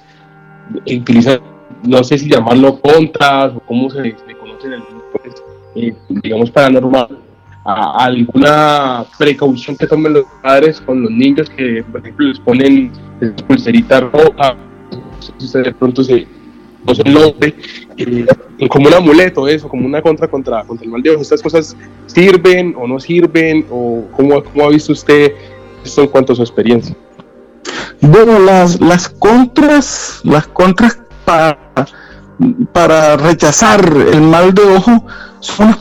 utilizan, 0.85 1.39
no 1.83 2.03
sé 2.03 2.17
si 2.17 2.29
llamarlo 2.29 2.79
contras 2.79 3.53
o 3.55 3.59
cómo 3.61 3.89
se, 3.89 4.03
se 4.03 4.37
conoce 4.39 4.67
en 4.67 4.73
el 4.73 4.81
pues, 5.11 5.43
eh, 5.75 5.95
digamos, 6.23 6.51
paranormal, 6.51 7.19
alguna 7.65 9.05
precaución 9.17 9.75
que 9.75 9.87
tomen 9.87 10.13
los 10.13 10.25
padres 10.41 10.79
con 10.81 11.03
los 11.03 11.11
niños 11.11 11.49
que, 11.49 11.83
por 11.91 12.01
ejemplo, 12.01 12.27
les 12.27 12.39
ponen 12.39 12.91
pulserita 13.47 13.99
roja, 14.01 14.55
no 14.91 15.21
sé 15.21 15.33
si 15.37 15.45
usted 15.45 15.63
de 15.65 15.73
pronto 15.73 16.03
se, 16.03 16.27
no 16.85 16.95
se 16.95 17.03
note, 17.03 17.55
eh, 17.97 18.25
como 18.69 18.87
un 18.87 18.93
amuleto, 18.93 19.47
eso, 19.47 19.67
como 19.67 19.85
una 19.85 20.01
contra 20.01 20.27
contra, 20.27 20.63
contra 20.63 20.85
el 20.85 20.91
mal 20.91 21.01
de 21.01 21.11
ojo. 21.11 21.21
¿Estas 21.21 21.41
cosas 21.41 21.75
sirven 22.05 22.75
o 22.77 22.87
no 22.87 22.99
sirven? 22.99 23.65
¿O 23.69 24.05
cómo, 24.15 24.43
cómo 24.43 24.65
ha 24.65 24.69
visto 24.69 24.91
usted 24.91 25.33
esto 25.83 26.01
en 26.01 26.07
cuanto 26.07 26.33
a 26.33 26.35
su 26.35 26.41
experiencia? 26.41 26.95
Bueno, 28.01 28.39
las, 28.39 28.79
las 28.79 29.09
contras, 29.09 30.21
las 30.23 30.47
contras 30.47 30.99
para, 31.25 31.57
para 32.71 33.17
rechazar 33.17 33.81
el 34.13 34.21
mal 34.21 34.53
de 34.53 34.63
ojo 34.63 35.03
son 35.39 35.75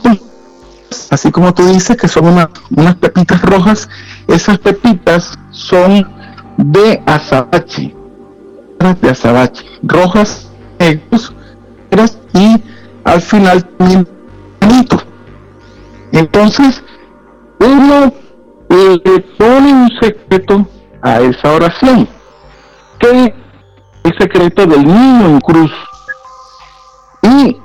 así 1.11 1.31
como 1.31 1.53
tú 1.55 1.67
dices 1.67 1.97
que 1.97 2.09
son 2.09 2.49
unas 2.71 2.95
pepitas 2.97 3.43
rojas, 3.43 3.89
esas 4.29 4.59
pepitas 4.59 5.39
son 5.51 6.09
de 6.57 7.03
azabache, 7.07 7.95
de 9.01 9.11
azabache, 9.11 9.65
rojas, 9.83 10.46
negros, 10.79 11.33
y 12.35 12.63
al 13.05 13.21
final 13.21 13.65
también 13.79 14.09
Entonces, 16.13 16.83
uno 17.59 18.13
le 18.69 19.21
pone 19.39 19.73
un 19.73 19.91
secreto 20.01 20.67
a 21.03 21.21
esa 21.21 21.53
oración, 21.53 22.09
que 22.99 23.35
el 24.05 24.19
secreto 24.19 24.67
del 24.67 24.87
niño 24.87 25.27
en 25.27 25.41
cruz. 25.41 25.73
Y 27.23 27.57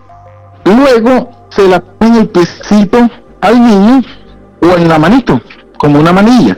luego 0.65 1.29
se 1.49 1.67
la 1.67 1.79
pone 1.79 2.21
el 2.21 2.29
piecito 2.29 3.09
al 3.41 3.61
niño 3.61 4.01
o 4.61 4.77
en 4.77 4.87
la 4.87 4.99
manito, 4.99 5.39
como 5.77 5.99
una 5.99 6.11
manilla. 6.11 6.57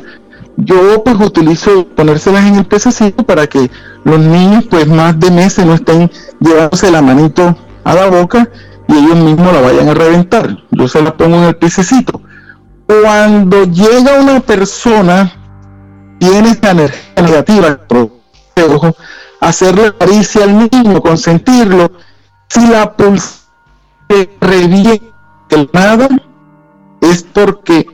Yo 0.58 1.04
pues 1.04 1.16
utilizo 1.20 1.88
ponérselas 1.96 2.46
en 2.46 2.56
el 2.56 2.66
pececito 2.66 3.26
para 3.26 3.48
que 3.48 3.72
los 4.04 4.20
niños 4.20 4.66
pues 4.70 4.88
más 4.88 5.20
de 5.20 5.32
meses 5.32 5.66
no 5.66 5.74
estén 5.74 6.12
llevándose 6.40 6.92
la 6.92 7.02
manito 7.02 7.56
a 7.84 7.94
la 7.94 8.08
boca 8.08 8.50
y 8.88 8.94
ellos 8.94 9.16
mismos 9.16 9.54
la 9.54 9.62
vayan 9.62 9.90
a 9.90 9.94
reventar. 9.94 10.58
Yo 10.72 10.88
se 10.88 11.02
la 11.02 11.16
pongo 11.16 11.38
en 11.38 11.44
el 11.44 11.56
pececito. 11.56 12.22
Cuando 12.86 13.64
llega 13.64 14.20
una 14.20 14.40
persona, 14.42 15.34
tiene 16.20 16.50
esta 16.50 16.72
energía 16.72 17.22
negativa, 17.22 17.80
hacerle 19.40 19.94
caricia 19.98 20.44
al 20.44 20.70
niño, 20.72 21.02
consentirlo, 21.02 21.92
si 22.48 22.68
la 22.68 22.94
pulsa 22.96 23.44
revienta 24.40 25.14
nada 25.74 26.08
es 27.02 27.24
porque 27.24 27.88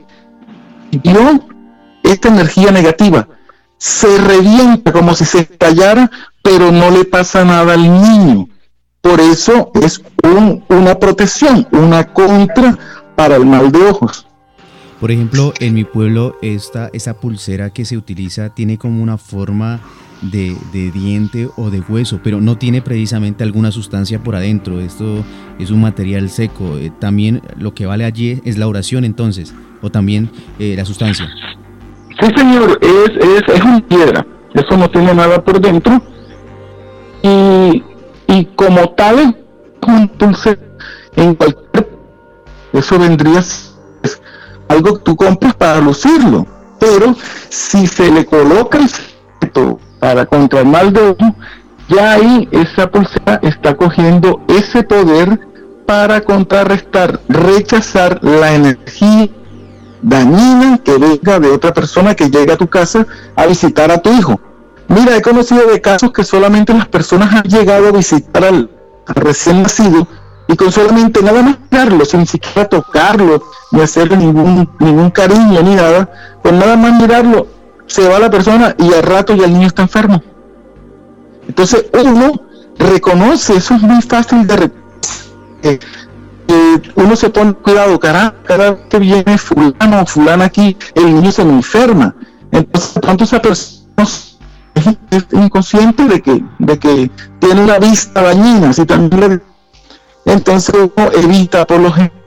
dio 0.90 1.40
esta 2.02 2.28
energía 2.28 2.70
negativa. 2.70 3.28
Se 3.78 4.18
revienta 4.18 4.92
como 4.92 5.14
si 5.14 5.24
se 5.24 5.40
estallara, 5.40 6.10
pero 6.42 6.70
no 6.70 6.90
le 6.90 7.04
pasa 7.04 7.44
nada 7.44 7.74
al 7.74 7.82
niño. 7.82 8.48
Por 9.00 9.20
eso 9.20 9.70
es 9.74 10.02
una 10.68 10.98
protección, 10.98 11.66
una 11.72 12.04
contra 12.04 12.78
para 13.16 13.36
el 13.36 13.46
mal 13.46 13.72
de 13.72 13.82
ojos. 13.86 14.26
Por 15.00 15.10
ejemplo, 15.10 15.54
en 15.60 15.72
mi 15.72 15.84
pueblo 15.84 16.36
esta, 16.42 16.90
pulsera 17.18 17.70
que 17.70 17.86
se 17.86 17.96
utiliza 17.96 18.50
tiene 18.50 18.76
como 18.76 19.02
una 19.02 19.16
forma 19.16 19.80
de, 20.20 20.54
diente 20.92 21.48
o 21.56 21.70
de 21.70 21.80
hueso, 21.80 22.20
pero 22.22 22.42
no 22.42 22.58
tiene 22.58 22.82
precisamente 22.82 23.42
alguna 23.42 23.72
sustancia 23.72 24.22
por 24.22 24.36
adentro. 24.36 24.78
Esto 24.78 25.24
es 25.58 25.70
un 25.70 25.80
material 25.80 26.28
seco. 26.28 26.76
Eh, 26.76 26.92
también 26.98 27.40
lo 27.56 27.72
que 27.72 27.86
vale 27.86 28.04
allí 28.04 28.42
es 28.44 28.58
la 28.58 28.68
oración 28.68 29.06
entonces, 29.06 29.54
o 29.80 29.90
también 29.90 30.30
eh, 30.58 30.74
la 30.76 30.84
sustancia. 30.84 31.26
Sí, 32.20 32.28
señor, 32.36 32.78
es, 32.82 33.10
es, 33.16 33.54
es 33.54 33.64
una 33.64 33.80
piedra. 33.86 34.26
Eso 34.54 34.76
no 34.76 34.90
tiene 34.90 35.14
nada 35.14 35.42
por 35.42 35.60
dentro. 35.60 36.02
Y, 37.22 37.82
y 38.26 38.44
como 38.56 38.90
tal, 38.90 39.36
entonces, 39.86 40.58
en 41.16 41.34
cualquier... 41.34 41.88
Eso 42.72 42.98
vendría 42.98 43.42
algo 44.68 44.98
que 44.98 45.04
tú 45.04 45.16
compras 45.16 45.54
para 45.54 45.80
lucirlo. 45.80 46.46
Pero 46.78 47.14
si 47.48 47.86
se 47.86 48.10
le 48.10 48.24
coloca 48.24 48.78
el 48.78 48.88
para 49.98 50.24
contra 50.24 50.60
el 50.60 50.66
mal 50.66 50.92
de 50.92 51.10
ojo, 51.10 51.34
ya 51.88 52.12
ahí 52.12 52.48
esa 52.52 52.90
pulsera 52.90 53.40
está 53.42 53.76
cogiendo 53.76 54.40
ese 54.48 54.82
poder 54.82 55.38
para 55.86 56.20
contrarrestar, 56.20 57.20
rechazar 57.28 58.22
la 58.22 58.54
energía 58.54 59.28
dañina 60.02 60.78
que 60.78 60.98
venga 60.98 61.38
de 61.38 61.48
otra 61.48 61.72
persona 61.72 62.14
que 62.14 62.30
llega 62.30 62.54
a 62.54 62.58
tu 62.58 62.68
casa 62.68 63.06
a 63.36 63.46
visitar 63.46 63.90
a 63.90 63.98
tu 63.98 64.12
hijo. 64.12 64.40
Mira, 64.88 65.16
he 65.16 65.22
conocido 65.22 65.66
de 65.66 65.80
casos 65.80 66.12
que 66.12 66.24
solamente 66.24 66.74
las 66.74 66.88
personas 66.88 67.34
han 67.34 67.44
llegado 67.44 67.88
a 67.88 67.92
visitar 67.92 68.44
al, 68.44 68.70
recién 69.06 69.62
nacido 69.62 70.06
y 70.48 70.56
con 70.56 70.72
solamente 70.72 71.22
nada 71.22 71.42
más 71.42 71.58
mirarlo, 71.70 72.04
sin 72.04 72.26
siquiera 72.26 72.68
tocarlo, 72.68 73.42
ni 73.70 73.80
hacerle 73.80 74.16
ningún, 74.16 74.68
ningún 74.80 75.10
cariño 75.10 75.62
ni 75.62 75.76
nada, 75.76 76.10
con 76.42 76.58
nada 76.58 76.76
más 76.76 77.00
mirarlo, 77.00 77.46
se 77.86 78.08
va 78.08 78.18
la 78.18 78.30
persona 78.30 78.74
y 78.78 78.92
al 78.92 79.02
rato 79.02 79.34
ya 79.34 79.44
el 79.44 79.52
niño 79.52 79.68
está 79.68 79.82
enfermo. 79.82 80.22
Entonces 81.46 81.86
uno 81.92 82.32
reconoce, 82.78 83.56
eso 83.56 83.74
es 83.74 83.82
muy 83.82 84.02
fácil 84.02 84.46
de 84.46 84.70
uno 86.94 87.16
se 87.16 87.30
pone 87.30 87.52
cuidado, 87.54 87.98
cara, 87.98 88.34
cada 88.44 88.72
vez 88.72 88.80
que 88.88 88.98
viene 88.98 89.38
fulano 89.38 90.02
o 90.02 90.06
fulana 90.06 90.46
aquí, 90.46 90.76
el 90.94 91.14
niño 91.14 91.32
se 91.32 91.44
me 91.44 91.52
enferma. 91.52 92.14
Entonces, 92.52 92.94
tanto 93.00 93.24
esa 93.24 93.40
persona 93.40 93.80
es, 94.74 95.26
inconsciente 95.32 96.04
de 96.04 96.20
que, 96.20 96.44
de 96.58 96.78
que 96.78 97.10
tiene 97.38 97.62
una 97.62 97.78
vista 97.78 98.22
dañina, 98.22 98.72
si 98.72 98.86
también 98.86 99.42
entonces 100.24 100.74
uno 100.74 101.10
evita 101.12 101.66
por 101.66 101.80
lo 101.80 101.90
general 101.92 102.20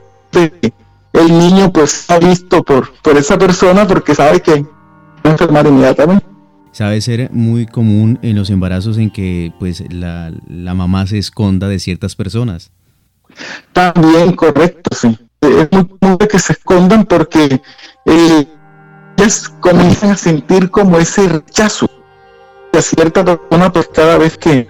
el 1.14 1.38
niño 1.38 1.72
pues 1.72 2.10
ha 2.10 2.18
visto 2.18 2.62
por, 2.62 2.92
por 3.00 3.16
esa 3.16 3.38
persona 3.38 3.86
porque 3.86 4.14
sabe 4.14 4.40
que 4.40 4.66
enfermar 5.22 5.66
inmediatamente. 5.66 6.26
Sabe 6.72 7.00
ser 7.00 7.30
muy 7.30 7.66
común 7.66 8.18
en 8.22 8.34
los 8.34 8.50
embarazos 8.50 8.98
en 8.98 9.10
que 9.10 9.52
pues 9.60 9.84
la, 9.92 10.32
mamá 10.48 11.06
se 11.06 11.18
esconda 11.18 11.68
de 11.68 11.78
ciertas 11.78 12.16
personas. 12.16 12.72
También, 13.72 14.34
correcto, 14.36 14.94
sí. 14.94 15.18
Es 15.40 15.70
muy 15.72 15.86
común 15.86 16.18
que 16.18 16.38
se 16.38 16.54
escondan 16.54 17.04
porque 17.04 17.60
eh, 18.06 18.48
ellas 19.16 19.52
comienzan 19.60 20.12
a 20.12 20.16
sentir 20.16 20.70
como 20.70 20.98
ese 20.98 21.28
rechazo 21.28 21.88
de 22.72 22.82
cierta 22.82 23.24
persona 23.24 23.72
pues 23.72 23.88
cada 23.92 24.18
vez 24.18 24.36
que 24.36 24.68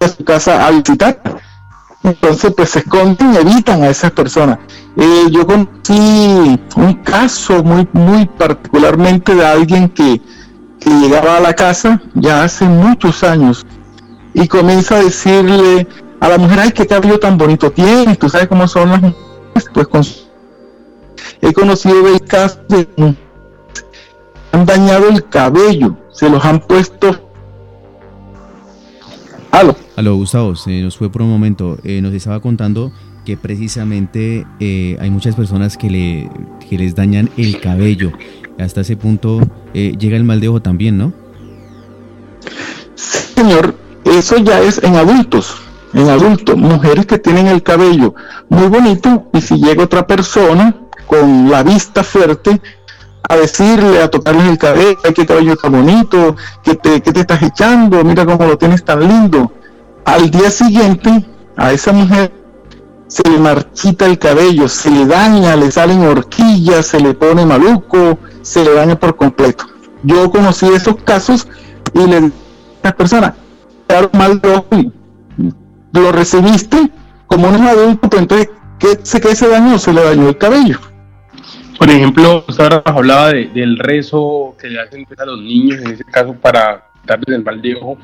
a 0.00 0.08
su 0.08 0.24
casa 0.24 0.66
a 0.66 0.70
visitar. 0.70 1.20
Entonces 2.02 2.52
pues 2.56 2.70
se 2.70 2.80
esconden 2.80 3.34
y 3.34 3.36
evitan 3.36 3.82
a 3.82 3.88
esas 3.88 4.12
personas. 4.12 4.58
Eh, 4.96 5.26
yo 5.30 5.46
conocí 5.46 6.58
un 6.76 6.94
caso 7.04 7.62
muy, 7.62 7.88
muy 7.92 8.26
particularmente 8.26 9.34
de 9.34 9.46
alguien 9.46 9.88
que, 9.88 10.20
llegaba 10.84 11.38
a 11.38 11.40
la 11.40 11.52
casa 11.52 12.00
ya 12.14 12.44
hace 12.44 12.64
muchos 12.64 13.24
años 13.24 13.66
y 14.34 14.46
comienza 14.46 14.94
a 14.94 15.02
decirle 15.02 15.88
a 16.20 16.28
la 16.28 16.38
mujer, 16.38 16.60
ay, 16.60 16.72
qué 16.72 16.86
cabello 16.86 17.18
tan 17.18 17.36
bonito 17.38 17.70
tienes, 17.70 18.18
tú 18.18 18.28
sabes 18.28 18.48
cómo 18.48 18.66
son 18.66 18.90
las 18.90 19.02
mujeres, 19.02 19.70
pues 19.72 19.86
con... 19.88 20.02
he 21.40 21.52
conocido 21.52 22.08
el 22.08 22.20
caso 22.22 22.60
de 22.68 22.88
han 24.52 24.64
dañado 24.64 25.08
el 25.08 25.28
cabello, 25.28 25.96
se 26.12 26.30
los 26.30 26.44
han 26.44 26.60
puesto 26.60 27.26
Aló. 29.50 29.74
Aló, 29.96 30.16
Gustavo, 30.16 30.54
se 30.54 30.82
nos 30.82 30.98
fue 30.98 31.10
por 31.10 31.22
un 31.22 31.30
momento. 31.30 31.78
Eh, 31.82 32.02
nos 32.02 32.12
estaba 32.12 32.40
contando 32.40 32.92
que 33.24 33.38
precisamente 33.38 34.46
eh, 34.60 34.98
hay 35.00 35.08
muchas 35.08 35.34
personas 35.34 35.78
que, 35.78 35.88
le, 35.88 36.30
les 36.70 36.94
dañan 36.94 37.30
el 37.38 37.58
cabello. 37.60 38.12
Hasta 38.58 38.82
ese 38.82 38.98
punto 38.98 39.40
eh, 39.72 39.94
llega 39.98 40.18
el 40.18 40.24
mal 40.24 40.40
de 40.40 40.48
ojo 40.48 40.60
también, 40.60 40.98
¿no? 40.98 41.12
señor, 42.94 43.74
eso 44.04 44.38
ya 44.38 44.60
es 44.60 44.82
en 44.82 44.96
adultos, 44.96 45.56
en 45.92 46.08
adultos, 46.08 46.56
mujeres 46.56 47.06
que 47.06 47.18
tienen 47.18 47.46
el 47.46 47.62
cabello 47.62 48.14
muy 48.48 48.68
bonito 48.68 49.28
y 49.32 49.40
si 49.40 49.56
llega 49.56 49.84
otra 49.84 50.06
persona 50.06 50.74
con 51.06 51.50
la 51.50 51.62
vista 51.62 52.02
fuerte 52.02 52.60
a 53.28 53.36
decirle, 53.36 54.02
a 54.02 54.10
tocarle 54.10 54.48
el 54.48 54.58
cabello, 54.58 54.98
qué 55.14 55.26
cabello 55.26 55.56
tan 55.56 55.72
bonito, 55.72 56.36
que 56.62 56.74
te, 56.74 57.00
que 57.00 57.12
te 57.12 57.20
estás 57.20 57.42
echando, 57.42 58.04
mira 58.04 58.24
cómo 58.24 58.46
lo 58.46 58.56
tienes 58.56 58.84
tan 58.84 59.00
lindo. 59.00 59.52
Al 60.04 60.30
día 60.30 60.50
siguiente, 60.50 61.26
a 61.56 61.72
esa 61.72 61.92
mujer 61.92 62.32
se 63.08 63.28
le 63.28 63.38
marchita 63.38 64.06
el 64.06 64.18
cabello, 64.18 64.68
se 64.68 64.90
le 64.90 65.06
daña, 65.06 65.56
le 65.56 65.70
salen 65.70 66.04
horquillas, 66.04 66.86
se 66.86 67.00
le 67.00 67.14
pone 67.14 67.46
maluco, 67.46 68.18
se 68.42 68.64
le 68.64 68.74
daña 68.74 68.98
por 68.98 69.16
completo. 69.16 69.64
Yo 70.02 70.30
conocí 70.30 70.66
esos 70.66 70.96
casos 70.96 71.48
y 71.94 72.06
le 72.06 72.20
dije 72.20 72.32
a 72.82 72.88
la 72.88 72.96
persona, 72.96 73.34
claro, 73.86 74.10
mal 74.12 74.40
de 74.40 74.64
lo 76.00 76.12
recibiste 76.12 76.90
como 77.26 77.48
un 77.48 77.62
adulto, 77.62 78.08
pero 78.08 78.22
entonces, 78.22 78.50
¿qué, 78.78 78.98
¿qué 79.20 79.34
se 79.34 79.48
dañó? 79.48 79.78
Se 79.78 79.92
le 79.92 80.02
dañó 80.02 80.28
el 80.28 80.38
cabello. 80.38 80.78
Por 81.78 81.90
ejemplo, 81.90 82.44
usted 82.48 82.82
hablaba 82.84 83.32
del 83.32 83.78
rezo 83.78 84.56
que 84.60 84.68
le 84.68 84.80
hacen 84.80 85.04
pues, 85.04 85.18
a 85.20 85.26
los 85.26 85.40
niños, 85.40 85.80
en 85.80 85.92
ese 85.92 86.04
caso 86.04 86.34
para 86.34 86.86
darles 87.04 87.36
el 87.36 87.44
mal 87.44 87.60
de 87.60 87.74
ojo 87.74 87.98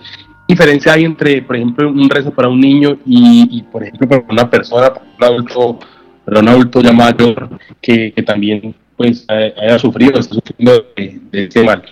diferencia 0.52 0.92
hay 0.92 1.04
entre, 1.04 1.42
por 1.42 1.56
ejemplo, 1.56 1.88
un 1.88 2.08
rezo 2.08 2.30
para 2.30 2.48
un 2.48 2.60
niño 2.60 2.98
y, 3.06 3.62
por 3.70 3.82
ejemplo, 3.82 4.08
para 4.08 4.24
una 4.28 4.50
persona, 4.50 4.92
para 4.92 5.06
un 5.16 5.24
adulto, 5.24 5.78
para 6.24 6.40
un 6.40 6.48
adulto 6.48 6.80
ya 6.80 6.92
mayor 6.92 7.58
que, 7.80 8.12
también 8.26 8.74
pues 8.96 9.24
haya 9.28 9.78
sufrido, 9.78 10.20
está 10.20 10.34
sufriendo 10.34 10.86
de, 10.96 11.46
ese 11.46 11.62
mal? 11.62 11.82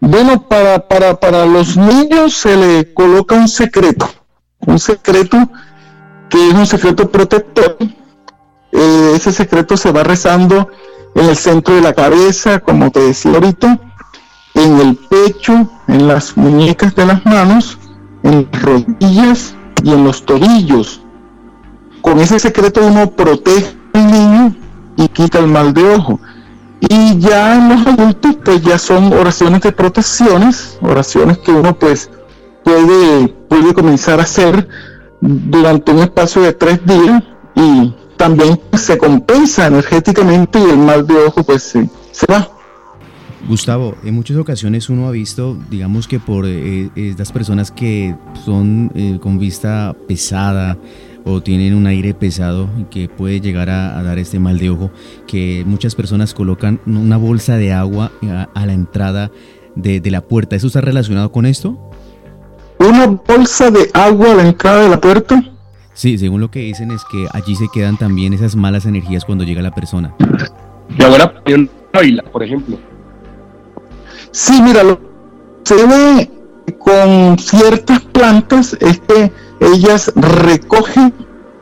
Bueno, 0.00 0.46
para, 0.48 0.86
para, 0.86 1.18
para 1.18 1.46
los 1.46 1.76
niños 1.76 2.34
se 2.34 2.56
le 2.56 2.92
coloca 2.92 3.36
un 3.36 3.48
secreto, 3.48 4.08
un 4.68 4.78
secreto 4.78 5.48
que 6.28 6.48
es 6.48 6.54
un 6.54 6.66
secreto 6.66 7.10
protector. 7.10 7.78
Eh, 8.70 9.12
ese 9.14 9.32
secreto 9.32 9.76
se 9.78 9.90
va 9.90 10.02
rezando 10.02 10.68
en 11.14 11.24
el 11.24 11.36
centro 11.36 11.74
de 11.74 11.80
la 11.80 11.94
cabeza, 11.94 12.60
como 12.60 12.90
te 12.90 13.00
decía 13.00 13.32
ahorita, 13.32 13.80
en 14.54 14.78
el 14.78 14.96
pecho, 14.96 15.70
en 15.88 16.06
las 16.06 16.36
muñecas 16.36 16.94
de 16.94 17.06
las 17.06 17.24
manos, 17.24 17.78
en 18.22 18.46
las 18.52 18.62
rodillas 18.62 19.54
y 19.82 19.92
en 19.92 20.04
los 20.04 20.26
tobillos. 20.26 21.00
Con 22.02 22.20
ese 22.20 22.38
secreto 22.38 22.86
uno 22.86 23.10
protege 23.10 23.74
al 23.94 24.10
niño 24.10 24.56
y 24.96 25.08
quita 25.08 25.38
el 25.38 25.46
mal 25.46 25.72
de 25.72 25.94
ojo. 25.94 26.20
Y 26.80 27.18
ya 27.18 27.56
en 27.56 27.70
los 27.70 27.86
adultos, 27.86 28.36
pues 28.44 28.62
ya 28.62 28.78
son 28.78 29.12
oraciones 29.14 29.62
de 29.62 29.72
protecciones, 29.72 30.78
oraciones 30.82 31.38
que 31.38 31.52
uno 31.52 31.76
pues 31.76 32.10
puede, 32.68 33.28
puede 33.48 33.74
comenzar 33.74 34.20
a 34.20 34.24
hacer 34.24 34.68
durante 35.20 35.90
un 35.90 36.00
espacio 36.00 36.42
de 36.42 36.52
tres 36.52 36.84
días 36.84 37.22
y 37.54 37.94
también 38.16 38.60
se 38.74 38.98
compensa 38.98 39.68
energéticamente 39.68 40.58
y 40.58 40.70
el 40.70 40.78
mal 40.78 41.06
de 41.06 41.14
ojo 41.16 41.42
pues 41.44 41.62
se, 41.62 41.88
se 42.12 42.26
va. 42.30 42.48
Gustavo, 43.48 43.94
en 44.04 44.14
muchas 44.14 44.36
ocasiones 44.36 44.90
uno 44.90 45.08
ha 45.08 45.12
visto, 45.12 45.56
digamos 45.70 46.06
que 46.06 46.20
por 46.20 46.44
eh, 46.46 46.90
estas 46.94 47.32
personas 47.32 47.70
que 47.70 48.14
son 48.44 48.90
eh, 48.94 49.18
con 49.22 49.38
vista 49.38 49.96
pesada 50.06 50.76
o 51.24 51.40
tienen 51.40 51.74
un 51.74 51.86
aire 51.86 52.12
pesado 52.12 52.68
y 52.78 52.84
que 52.84 53.08
puede 53.08 53.40
llegar 53.40 53.70
a, 53.70 54.02
dar 54.02 54.18
este 54.18 54.38
mal 54.38 54.58
de 54.58 54.70
ojo, 54.70 54.90
que 55.26 55.62
muchas 55.66 55.94
personas 55.94 56.34
colocan 56.34 56.80
una 56.86 57.16
bolsa 57.16 57.56
de 57.56 57.72
agua 57.72 58.12
a, 58.54 58.66
la 58.66 58.72
entrada 58.72 59.30
de, 59.74 60.00
de, 60.00 60.10
la 60.10 60.22
puerta. 60.22 60.56
¿Eso 60.56 60.66
está 60.66 60.80
relacionado 60.80 61.30
con 61.32 61.46
esto? 61.46 61.78
¿Una 62.88 63.06
bolsa 63.06 63.70
de 63.70 63.90
agua 63.92 64.32
a 64.32 64.34
la 64.36 64.46
entrada 64.46 64.84
de 64.84 64.88
la 64.88 64.98
puerta? 64.98 65.42
Sí, 65.92 66.16
según 66.16 66.40
lo 66.40 66.50
que 66.50 66.60
dicen 66.60 66.90
es 66.90 67.02
que 67.04 67.26
allí 67.34 67.54
se 67.54 67.68
quedan 67.70 67.98
también 67.98 68.32
esas 68.32 68.56
malas 68.56 68.86
energías 68.86 69.26
cuando 69.26 69.44
llega 69.44 69.60
la 69.60 69.74
persona. 69.74 70.14
Y 70.96 71.02
ahora 71.02 71.34
en 71.44 71.68
Ávila, 71.92 72.22
por 72.22 72.42
ejemplo. 72.42 72.78
Sí, 74.30 74.62
mira, 74.62 74.84
lo 74.84 74.98
que 74.98 75.06
se 75.64 75.86
ve 75.86 76.30
con 76.78 77.38
ciertas 77.38 78.00
plantas 78.00 78.74
es 78.80 79.00
que 79.00 79.32
ellas 79.60 80.10
recogen 80.16 81.12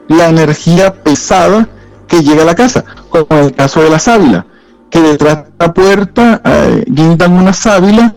la 0.07 0.29
energía 0.29 0.95
pesada 1.03 1.69
que 2.07 2.23
llega 2.23 2.43
a 2.43 2.47
la 2.47 2.55
casa, 2.55 2.85
como 3.09 3.27
en 3.31 3.45
el 3.47 3.53
caso 3.53 3.83
de 3.83 3.91
la 3.91 3.99
sábila, 3.99 4.47
que 4.91 5.01
detrás 5.01 5.45
de 5.47 5.53
la 5.59 5.75
puerta 5.75 6.41
eh, 6.45 6.85
guindan 6.87 7.33
una 7.33 7.53
sábila, 7.53 8.15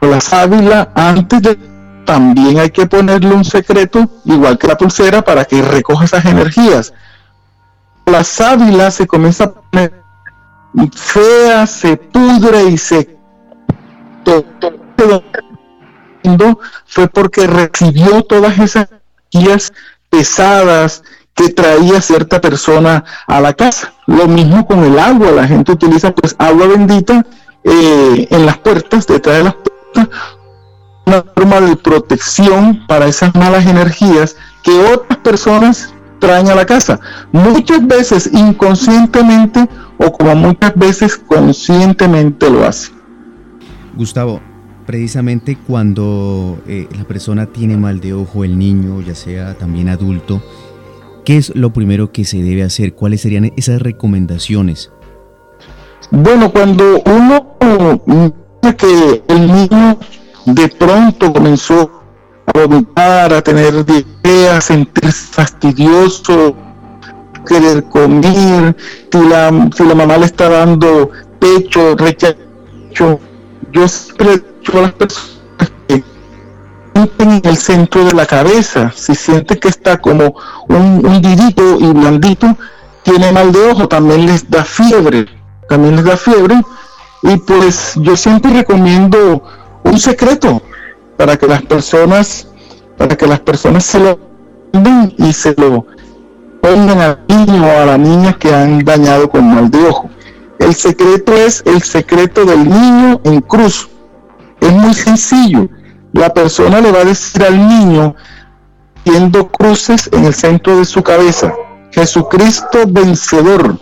o 0.00 0.06
la 0.06 0.20
sábila 0.20 0.92
antes 0.94 1.42
de 1.42 1.71
también 2.04 2.58
hay 2.58 2.70
que 2.70 2.86
ponerle 2.86 3.34
un 3.34 3.44
secreto, 3.44 4.08
igual 4.24 4.58
que 4.58 4.68
la 4.68 4.76
pulsera, 4.76 5.22
para 5.22 5.44
que 5.44 5.62
recoja 5.62 6.04
esas 6.04 6.24
energías. 6.24 6.92
La 8.06 8.24
sábila 8.24 8.90
se 8.90 9.06
comienza 9.06 9.44
a 9.44 9.52
poner 9.52 10.02
fea, 10.94 11.66
se 11.66 11.96
pudre 11.96 12.64
y 12.64 12.78
se 12.78 13.18
fue 16.86 17.08
porque 17.08 17.46
recibió 17.46 18.22
todas 18.22 18.58
esas 18.58 18.88
energías 19.32 19.72
pesadas 20.10 21.02
que 21.34 21.48
traía 21.48 22.00
cierta 22.00 22.40
persona 22.40 23.04
a 23.26 23.40
la 23.40 23.54
casa. 23.54 23.94
Lo 24.06 24.28
mismo 24.28 24.66
con 24.66 24.84
el 24.84 24.98
agua, 24.98 25.30
la 25.30 25.46
gente 25.46 25.72
utiliza 25.72 26.14
pues 26.14 26.36
agua 26.38 26.66
bendita 26.66 27.24
eh, 27.64 28.28
en 28.30 28.46
las 28.46 28.58
puertas, 28.58 29.06
detrás 29.06 29.38
de 29.38 29.44
las 29.44 29.54
puertas, 29.54 30.08
una 31.06 31.22
forma 31.34 31.60
de 31.60 31.76
protección 31.76 32.84
para 32.86 33.06
esas 33.06 33.34
malas 33.34 33.66
energías 33.66 34.36
que 34.62 34.72
otras 34.72 35.18
personas 35.18 35.92
traen 36.18 36.48
a 36.48 36.54
la 36.54 36.64
casa. 36.64 37.00
Muchas 37.32 37.86
veces 37.86 38.30
inconscientemente 38.32 39.68
o 39.98 40.12
como 40.12 40.34
muchas 40.36 40.74
veces 40.76 41.16
conscientemente 41.16 42.48
lo 42.48 42.64
hace. 42.64 42.92
Gustavo, 43.96 44.40
precisamente 44.86 45.58
cuando 45.66 46.58
eh, 46.66 46.88
la 46.96 47.04
persona 47.04 47.46
tiene 47.46 47.76
mal 47.76 48.00
de 48.00 48.14
ojo, 48.14 48.44
el 48.44 48.58
niño, 48.58 49.00
ya 49.00 49.14
sea 49.14 49.54
también 49.54 49.88
adulto, 49.88 50.42
¿qué 51.24 51.36
es 51.38 51.54
lo 51.54 51.72
primero 51.72 52.12
que 52.12 52.24
se 52.24 52.42
debe 52.42 52.62
hacer? 52.62 52.94
¿Cuáles 52.94 53.20
serían 53.20 53.52
esas 53.56 53.82
recomendaciones? 53.82 54.90
Bueno, 56.10 56.52
cuando 56.52 57.02
uno 57.04 57.56
que 58.76 59.22
el 59.28 59.46
niño 59.46 59.98
de 60.46 60.68
pronto 60.68 61.32
comenzó 61.32 62.02
a 62.46 62.58
vomitar, 62.58 63.32
a 63.32 63.42
tener 63.42 63.84
diarrea, 63.84 64.58
a 64.58 64.60
sentirse 64.60 65.32
fastidioso, 65.32 66.56
querer 67.46 67.84
comer, 67.84 68.76
si 69.10 69.20
la, 69.28 69.70
si 69.74 69.84
la 69.84 69.94
mamá 69.94 70.16
le 70.18 70.26
está 70.26 70.48
dando 70.48 71.10
pecho, 71.38 71.96
rechazo, 71.96 72.36
yo 73.72 73.88
siempre 73.88 74.38
dicho 74.38 74.78
a 74.78 74.82
las 74.82 74.92
personas 74.92 75.32
que 75.86 76.04
en 77.18 77.40
el 77.44 77.56
centro 77.56 78.04
de 78.04 78.12
la 78.12 78.26
cabeza, 78.26 78.92
si 78.94 79.14
siente 79.14 79.58
que 79.58 79.68
está 79.68 79.98
como 79.98 80.34
un, 80.68 81.04
un 81.04 81.22
didito 81.22 81.78
y 81.80 81.86
blandito, 81.92 82.56
tiene 83.02 83.32
mal 83.32 83.50
de 83.50 83.70
ojo, 83.70 83.88
también 83.88 84.26
les 84.26 84.48
da 84.48 84.64
fiebre, 84.64 85.26
también 85.68 85.96
les 85.96 86.04
da 86.04 86.16
fiebre, 86.16 86.60
y 87.22 87.36
pues 87.38 87.94
yo 87.96 88.16
siempre 88.16 88.52
recomiendo 88.52 89.42
un 89.84 89.98
secreto 89.98 90.62
para 91.16 91.36
que 91.36 91.46
las 91.46 91.62
personas, 91.62 92.48
para 92.96 93.16
que 93.16 93.26
las 93.26 93.40
personas 93.40 93.84
se 93.84 93.98
lo 93.98 94.18
den 94.72 95.14
y 95.18 95.32
se 95.32 95.54
lo 95.56 95.86
pongan 96.60 97.00
al 97.00 97.24
niño 97.28 97.66
o 97.66 97.80
a 97.82 97.86
la 97.86 97.98
niña 97.98 98.32
que 98.38 98.54
han 98.54 98.84
dañado 98.84 99.28
con 99.28 99.54
mal 99.54 99.70
de 99.70 99.78
ojo. 99.86 100.08
El 100.58 100.74
secreto 100.74 101.32
es 101.32 101.62
el 101.66 101.82
secreto 101.82 102.44
del 102.44 102.68
niño 102.68 103.20
en 103.24 103.40
cruz. 103.40 103.88
Es 104.60 104.72
muy 104.72 104.94
sencillo. 104.94 105.68
La 106.12 106.32
persona 106.32 106.80
le 106.80 106.92
va 106.92 107.00
a 107.00 107.04
decir 107.04 107.42
al 107.42 107.68
niño, 107.68 108.14
viendo 109.04 109.48
cruces 109.48 110.08
en 110.12 110.24
el 110.24 110.34
centro 110.34 110.76
de 110.76 110.84
su 110.84 111.02
cabeza, 111.02 111.52
Jesucristo 111.90 112.78
vencedor, 112.86 113.78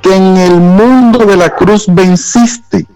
que 0.00 0.14
en 0.14 0.36
el 0.36 0.54
mundo 0.54 1.26
de 1.26 1.36
la 1.36 1.50
cruz 1.50 1.86
venciste 1.88 2.86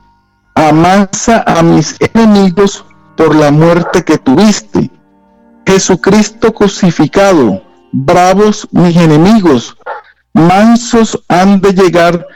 amansa 0.69 1.43
a 1.47 1.63
mis 1.63 1.97
enemigos 2.15 2.85
por 3.17 3.35
la 3.35 3.51
muerte 3.51 4.05
que 4.05 4.19
tuviste. 4.19 4.91
Jesucristo 5.67 6.53
crucificado, 6.53 7.63
bravos 7.93 8.69
mis 8.71 8.97
enemigos, 8.97 9.77
mansos 10.33 11.23
han 11.29 11.61
de 11.61 11.73
llegar 11.73 12.27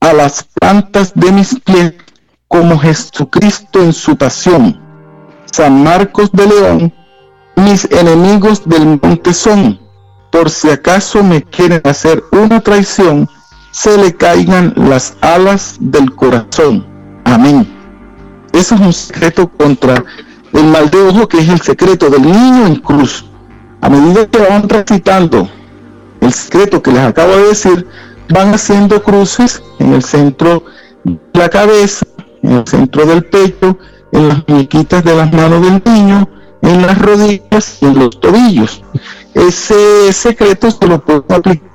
a 0.00 0.12
las 0.12 0.44
plantas 0.60 1.12
de 1.14 1.32
mis 1.32 1.58
pies 1.60 1.94
como 2.48 2.78
Jesucristo 2.78 3.80
en 3.80 3.92
su 3.92 4.16
pasión. 4.16 4.80
San 5.50 5.82
Marcos 5.82 6.30
de 6.32 6.46
León, 6.46 6.94
mis 7.56 7.84
enemigos 7.90 8.68
del 8.68 8.98
monte 9.00 9.32
son, 9.32 9.80
por 10.30 10.50
si 10.50 10.68
acaso 10.68 11.22
me 11.22 11.42
quieren 11.42 11.80
hacer 11.84 12.22
una 12.32 12.60
traición, 12.60 13.28
se 13.70 13.96
le 13.96 14.14
caigan 14.14 14.74
las 14.76 15.16
alas 15.20 15.76
del 15.80 16.14
corazón. 16.14 16.86
Amén. 17.24 17.73
Eso 18.54 18.76
es 18.76 18.80
un 18.80 18.92
secreto 18.92 19.48
contra 19.48 20.04
el 20.52 20.64
mal 20.64 20.88
de 20.88 21.02
ojo, 21.02 21.26
que 21.26 21.38
es 21.38 21.48
el 21.48 21.60
secreto 21.60 22.08
del 22.08 22.22
niño 22.22 22.66
en 22.66 22.76
cruz. 22.76 23.24
A 23.80 23.88
medida 23.88 24.26
que 24.26 24.38
van 24.38 24.68
recitando 24.68 25.48
el 26.20 26.32
secreto 26.32 26.80
que 26.80 26.92
les 26.92 27.00
acabo 27.00 27.32
de 27.36 27.48
decir, 27.48 27.86
van 28.28 28.54
haciendo 28.54 29.02
cruces 29.02 29.60
en 29.80 29.92
el 29.92 30.04
centro 30.04 30.64
de 31.02 31.18
la 31.32 31.48
cabeza, 31.48 32.06
en 32.42 32.52
el 32.52 32.66
centro 32.66 33.04
del 33.04 33.24
pecho, 33.24 33.76
en 34.12 34.28
las 34.28 34.46
muñequitas 34.46 35.02
de 35.02 35.16
las 35.16 35.32
manos 35.32 35.60
del 35.60 35.82
niño, 35.84 36.28
en 36.62 36.82
las 36.82 36.96
rodillas 36.96 37.78
y 37.80 37.86
en 37.86 37.98
los 37.98 38.20
tobillos. 38.20 38.82
Ese 39.34 40.12
secreto 40.12 40.70
se 40.70 40.86
lo 40.86 41.04
puedo 41.04 41.24
aplicar 41.28 41.74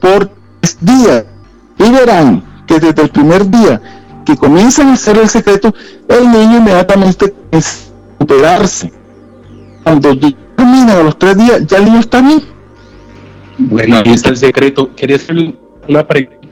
por 0.00 0.30
tres 0.60 0.78
días 0.80 1.26
y 1.78 1.90
verán 1.90 2.42
que 2.66 2.80
desde 2.80 3.02
el 3.02 3.10
primer 3.10 3.48
día 3.50 4.05
que 4.26 4.36
comienzan 4.36 4.88
a 4.88 4.94
hacer 4.94 5.16
el 5.16 5.28
secreto, 5.28 5.72
el 6.08 6.30
niño 6.30 6.58
inmediatamente 6.58 7.32
es 7.52 7.92
superarse. 8.18 8.92
Cuando 9.84 10.18
termina 10.18 10.98
a 10.98 11.02
los 11.04 11.18
tres 11.18 11.38
días, 11.38 11.64
ya 11.66 11.78
el 11.78 11.84
niño 11.84 12.00
está 12.00 12.20
bien. 12.20 12.42
Bueno, 13.56 13.96
ahí 14.04 14.12
está 14.12 14.30
el 14.30 14.36
secreto. 14.36 14.94
Quería 14.94 15.16
hacer 15.16 15.54
una 15.88 16.06
pregunta. 16.06 16.46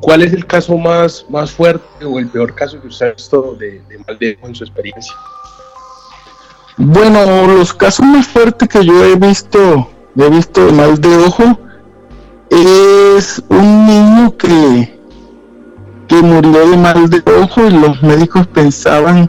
¿Cuál 0.00 0.22
es 0.22 0.32
el 0.32 0.46
caso 0.46 0.78
más, 0.78 1.26
más 1.28 1.50
fuerte 1.50 2.04
o 2.04 2.18
el 2.18 2.28
peor 2.28 2.54
caso 2.54 2.80
que 2.80 2.88
usted 2.88 3.06
ha 3.06 3.12
visto 3.12 3.56
de, 3.58 3.82
de 3.88 3.98
mal 4.06 4.18
de 4.18 4.38
en 4.42 4.54
su 4.54 4.64
experiencia? 4.64 5.14
Bueno, 6.76 7.46
los 7.46 7.74
casos 7.74 8.06
más 8.06 8.26
fuertes 8.26 8.68
que 8.68 8.84
yo 8.84 9.04
he 9.04 9.16
visto, 9.16 9.90
he 10.16 10.30
visto 10.30 10.66
de 10.66 10.72
mal 10.72 11.00
de 11.00 11.16
ojo, 11.16 11.58
es 12.50 13.42
un 13.48 13.86
niño 13.86 14.36
que 14.36 15.01
que 16.12 16.20
murió 16.20 16.68
de 16.68 16.76
mal 16.76 17.08
de 17.08 17.22
ojo 17.40 17.66
y 17.66 17.70
los 17.70 18.02
médicos 18.02 18.46
pensaban 18.48 19.26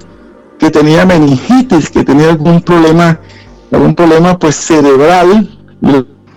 que 0.60 0.69
tenía 0.69 1.06
meningitis, 1.06 1.89
que 1.89 2.04
tenía 2.04 2.32
algún 2.32 2.62
problema, 2.62 3.22
algún 3.72 3.96
problema 3.96 4.38
pues 4.38 4.58
cerebral 4.58 5.50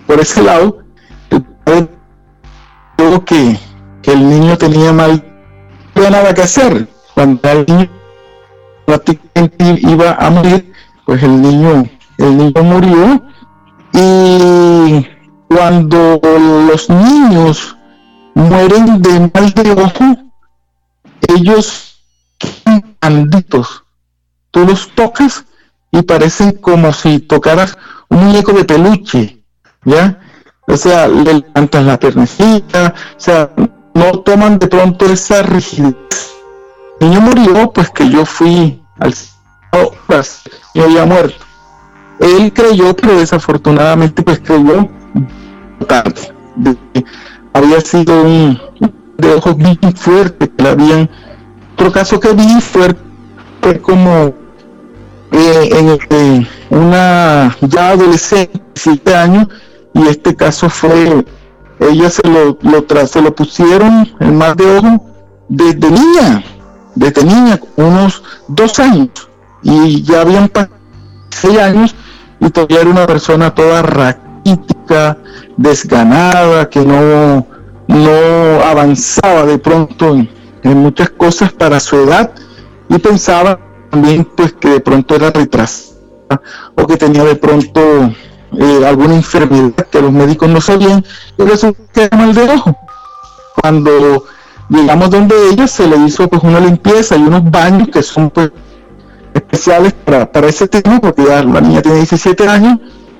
por 0.05 0.21
ese 0.21 0.41
lado. 0.41 0.77
El 1.29 1.43
padre 1.65 1.89
que, 3.25 3.59
que 4.01 4.13
el 4.13 4.29
niño 4.29 4.57
tenía 4.57 4.93
mal, 4.93 5.21
no 5.93 6.05
había 6.05 6.11
nada 6.11 6.33
que 6.33 6.43
hacer. 6.43 6.87
Cuando 7.13 7.41
el 7.49 7.65
niño 7.67 7.89
prácticamente 8.85 9.79
iba 9.81 10.13
a 10.13 10.29
morir, 10.29 10.71
pues 11.05 11.23
el 11.23 11.41
niño, 11.41 11.83
el 12.19 12.37
niño 12.37 12.63
murió 12.63 13.21
y 13.91 15.05
cuando 15.49 16.21
los 16.69 16.89
niños 16.89 17.75
mueren 18.33 19.01
de 19.01 19.29
mal 19.33 19.51
de 19.51 19.71
ojo, 19.71 20.26
ellos 21.27 22.01
anditos. 23.01 23.83
Tú 24.51 24.65
los 24.65 24.93
tocas 24.95 25.45
y 25.91 26.01
parecen 26.01 26.53
como 26.53 26.93
si 26.93 27.19
tocaras 27.19 27.77
un 28.09 28.25
muñeco 28.25 28.53
de 28.53 28.65
peluche, 28.65 29.43
¿ya? 29.85 30.19
O 30.67 30.75
sea, 30.75 31.07
le 31.07 31.33
levantas 31.33 31.85
la 31.85 31.97
pernecita, 31.97 32.93
o 33.15 33.19
sea, 33.19 33.51
no 33.93 34.19
toman 34.19 34.59
de 34.59 34.67
pronto 34.67 35.05
esa 35.05 35.41
rigidez. 35.43 35.95
Niño 36.99 37.21
murió, 37.21 37.71
pues 37.71 37.89
que 37.89 38.09
yo 38.09 38.25
fui 38.25 38.81
al 38.99 39.13
pues, 40.07 40.41
y 40.73 40.81
había 40.81 41.05
muerto. 41.05 41.45
Él 42.19 42.51
creyó, 42.53 42.95
pero 42.95 43.17
desafortunadamente 43.17 44.23
pues 44.23 44.39
creyó 44.39 44.89
tarde. 45.87 46.33
había 47.53 47.81
sido 47.81 48.23
un, 48.23 48.59
de 49.17 49.33
ojos 49.33 49.57
bien 49.57 49.79
fuerte 49.95 50.49
que 50.49 50.63
la 50.63 50.71
habían. 50.71 51.09
Otro 51.73 51.91
caso 51.91 52.19
que 52.19 52.33
vi 52.33 52.61
fue, 52.61 52.95
como 53.81 54.33
eh, 55.31 55.97
en 56.09 56.47
una 56.69 57.55
ya 57.61 57.89
adolescente, 57.89 58.61
siete 58.75 59.15
años, 59.15 59.47
y 59.93 60.07
este 60.07 60.35
caso 60.35 60.69
fue, 60.69 61.25
ella 61.79 62.09
se 62.09 62.27
lo, 62.27 62.57
lo 62.61 63.07
se 63.07 63.21
lo 63.21 63.35
pusieron 63.35 64.07
el 64.19 64.31
mal 64.33 64.55
de 64.55 64.77
ojo 64.77 65.05
desde 65.49 65.91
niña, 65.91 66.43
desde 66.95 67.23
niña, 67.23 67.59
unos 67.75 68.23
dos 68.47 68.79
años, 68.79 69.09
y 69.63 70.01
ya 70.03 70.21
habían 70.21 70.49
pasado 70.49 70.77
seis 71.29 71.59
años 71.59 71.95
y 72.39 72.49
todavía 72.49 72.81
era 72.81 72.89
una 72.89 73.07
persona 73.07 73.53
toda 73.53 73.81
raquítica, 73.81 75.17
desganada, 75.55 76.69
que 76.69 76.81
no, 76.85 77.45
no 78.03 78.63
avanzaba 78.63 79.45
de 79.45 79.57
pronto 79.57 80.15
en, 80.15 80.29
muchas 80.63 81.09
cosas 81.11 81.53
para 81.53 81.79
su 81.79 81.95
edad 81.95 82.31
y 82.89 82.97
pensaba 82.99 83.59
también 83.89 84.25
pues 84.25 84.53
que 84.53 84.69
de 84.69 84.79
pronto 84.81 85.15
era 85.15 85.31
retrasada 85.31 85.95
o 86.75 86.85
que 86.85 86.97
tenía 86.97 87.23
de 87.23 87.35
pronto 87.35 87.81
eh, 88.51 88.85
alguna 88.85 89.15
enfermedad 89.15 89.87
que 89.89 90.01
los 90.01 90.11
médicos 90.11 90.49
no 90.49 90.59
sabían 90.59 91.05
y 91.37 91.43
eso 91.43 91.73
que 91.93 92.09
mal 92.11 92.33
de 92.33 92.49
ojo. 92.49 92.75
Cuando 93.61 94.25
llegamos 94.69 95.09
donde 95.09 95.35
ella 95.51 95.67
se 95.67 95.87
le 95.87 95.95
hizo 96.05 96.27
pues 96.27 96.43
una 96.43 96.59
limpieza 96.59 97.15
y 97.15 97.21
unos 97.21 97.49
baños 97.49 97.87
que 97.87 98.03
son 98.03 98.29
pues 98.29 98.51
especiales 99.33 99.93
para, 99.93 100.29
para 100.29 100.47
ese 100.47 100.67
tema 100.67 100.99
porque 100.99 101.23
la 101.23 101.61
niña 101.61 101.81
tiene 101.81 101.99
17 101.99 102.47
años 102.47 102.79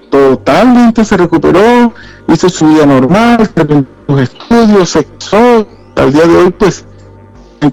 totalmente 0.09 1.03
se 1.05 1.17
recuperó 1.17 1.93
hizo 2.27 2.49
su 2.49 2.67
vida 2.67 2.85
normal 2.85 3.49
sus 4.07 4.19
estudios 4.19 4.89
se 4.89 5.05
casó 5.05 5.67
al 5.95 6.13
día 6.13 6.25
de 6.27 6.35
hoy 6.35 6.51
pues 6.57 6.85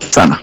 sana 0.01 0.41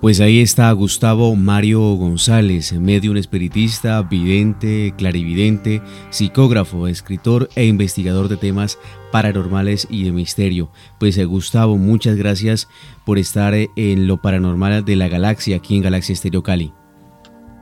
pues 0.00 0.18
ahí 0.20 0.40
está 0.40 0.72
Gustavo 0.72 1.36
Mario 1.36 1.80
González, 1.96 2.72
medium 2.72 3.18
espiritista, 3.18 4.00
vidente, 4.00 4.94
clarividente, 4.96 5.82
psicógrafo, 6.08 6.86
escritor 6.86 7.50
e 7.54 7.66
investigador 7.66 8.28
de 8.28 8.38
temas 8.38 8.78
paranormales 9.12 9.86
y 9.90 10.04
de 10.04 10.12
misterio. 10.12 10.70
Pues 10.98 11.18
eh, 11.18 11.26
Gustavo, 11.26 11.76
muchas 11.76 12.16
gracias 12.16 12.66
por 13.04 13.18
estar 13.18 13.52
eh, 13.52 13.68
en 13.76 14.06
lo 14.06 14.22
paranormal 14.22 14.86
de 14.86 14.96
la 14.96 15.08
galaxia 15.08 15.56
aquí 15.56 15.76
en 15.76 15.82
Galaxia 15.82 16.14
Estéreo 16.14 16.42
Cali. 16.42 16.72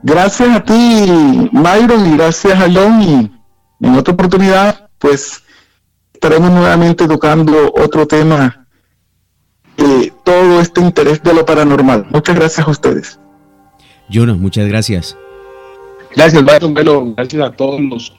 Gracias 0.03 0.49
a 0.55 0.63
ti, 0.63 1.49
Myron, 1.51 2.13
y 2.13 2.17
gracias 2.17 2.59
a 2.59 2.67
John. 2.71 3.01
Y 3.79 3.85
en 3.87 3.95
otra 3.95 4.13
oportunidad, 4.13 4.89
pues 4.97 5.43
estaremos 6.13 6.51
nuevamente 6.51 7.07
tocando 7.07 7.73
otro 7.75 8.07
tema 8.07 8.59
todo 10.29 10.61
este 10.61 10.81
interés 10.81 11.23
de 11.23 11.33
lo 11.33 11.43
paranormal. 11.43 12.05
Muchas 12.11 12.35
gracias 12.35 12.67
a 12.67 12.69
ustedes. 12.69 13.19
Jonas, 14.09 14.37
muchas 14.37 14.67
gracias. 14.67 15.17
Gracias, 16.15 16.43
Byron 16.43 16.73
Velo. 16.73 17.13
Gracias 17.15 17.41
a 17.41 17.51
todos 17.51 17.81
los 17.81 18.13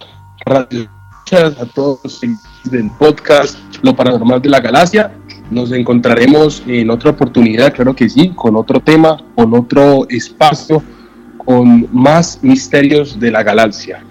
a 0.46 1.66
todos 1.76 2.00
los 2.02 2.20
del 2.64 2.90
podcast 2.98 3.56
Lo 3.82 3.94
Paranormal 3.94 4.42
de 4.42 4.48
la 4.48 4.58
Galaxia. 4.58 5.12
Nos 5.52 5.70
encontraremos 5.70 6.64
en 6.66 6.90
otra 6.90 7.10
oportunidad, 7.10 7.72
claro 7.72 7.94
que 7.94 8.08
sí, 8.08 8.30
con 8.30 8.56
otro 8.56 8.80
tema, 8.80 9.22
con 9.36 9.54
otro 9.54 10.08
espacio, 10.08 10.82
con 11.44 11.88
más 11.92 12.38
misterios 12.42 13.18
de 13.18 13.30
la 13.30 13.42
galaxia. 13.42 14.04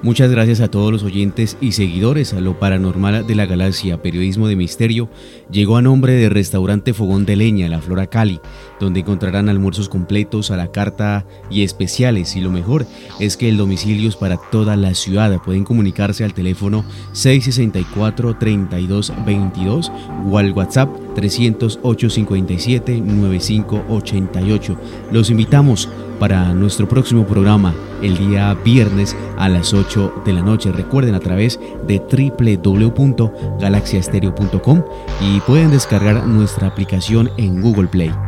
Muchas 0.00 0.30
gracias 0.30 0.60
a 0.60 0.68
todos 0.68 0.92
los 0.92 1.02
oyentes 1.02 1.56
y 1.60 1.72
seguidores 1.72 2.32
a 2.32 2.40
lo 2.40 2.56
paranormal 2.56 3.26
de 3.26 3.34
la 3.34 3.46
galaxia, 3.46 4.00
periodismo 4.00 4.46
de 4.46 4.54
misterio, 4.54 5.10
llegó 5.50 5.76
a 5.76 5.82
nombre 5.82 6.12
de 6.12 6.28
Restaurante 6.28 6.94
Fogón 6.94 7.26
de 7.26 7.34
Leña, 7.34 7.68
La 7.68 7.80
Flora 7.80 8.06
Cali, 8.06 8.38
donde 8.78 9.00
encontrarán 9.00 9.48
almuerzos 9.48 9.88
completos 9.88 10.52
a 10.52 10.56
la 10.56 10.70
carta 10.70 11.26
y 11.50 11.64
especiales 11.64 12.36
y 12.36 12.40
lo 12.40 12.50
mejor 12.50 12.86
es 13.18 13.36
que 13.36 13.48
el 13.48 13.56
domicilio 13.56 14.08
es 14.08 14.14
para 14.14 14.38
toda 14.52 14.76
la 14.76 14.94
ciudad. 14.94 15.36
Pueden 15.44 15.64
comunicarse 15.64 16.22
al 16.22 16.32
teléfono 16.32 16.84
664-3222 17.14 19.90
o 20.30 20.38
al 20.38 20.52
WhatsApp 20.52 21.07
308 21.18 22.10
57 22.10 23.00
9588. 23.00 24.76
Los 25.10 25.30
invitamos 25.30 25.88
para 26.20 26.54
nuestro 26.54 26.88
próximo 26.88 27.26
programa 27.26 27.74
el 28.02 28.16
día 28.16 28.54
viernes 28.64 29.16
a 29.36 29.48
las 29.48 29.74
8 29.74 30.22
de 30.24 30.32
la 30.32 30.42
noche. 30.42 30.70
Recuerden 30.70 31.16
a 31.16 31.20
través 31.20 31.58
de 31.86 31.98
www.galaxiastereo.com 31.98 34.84
y 35.20 35.40
pueden 35.40 35.72
descargar 35.72 36.24
nuestra 36.26 36.68
aplicación 36.68 37.32
en 37.36 37.60
Google 37.60 37.88
Play. 37.88 38.27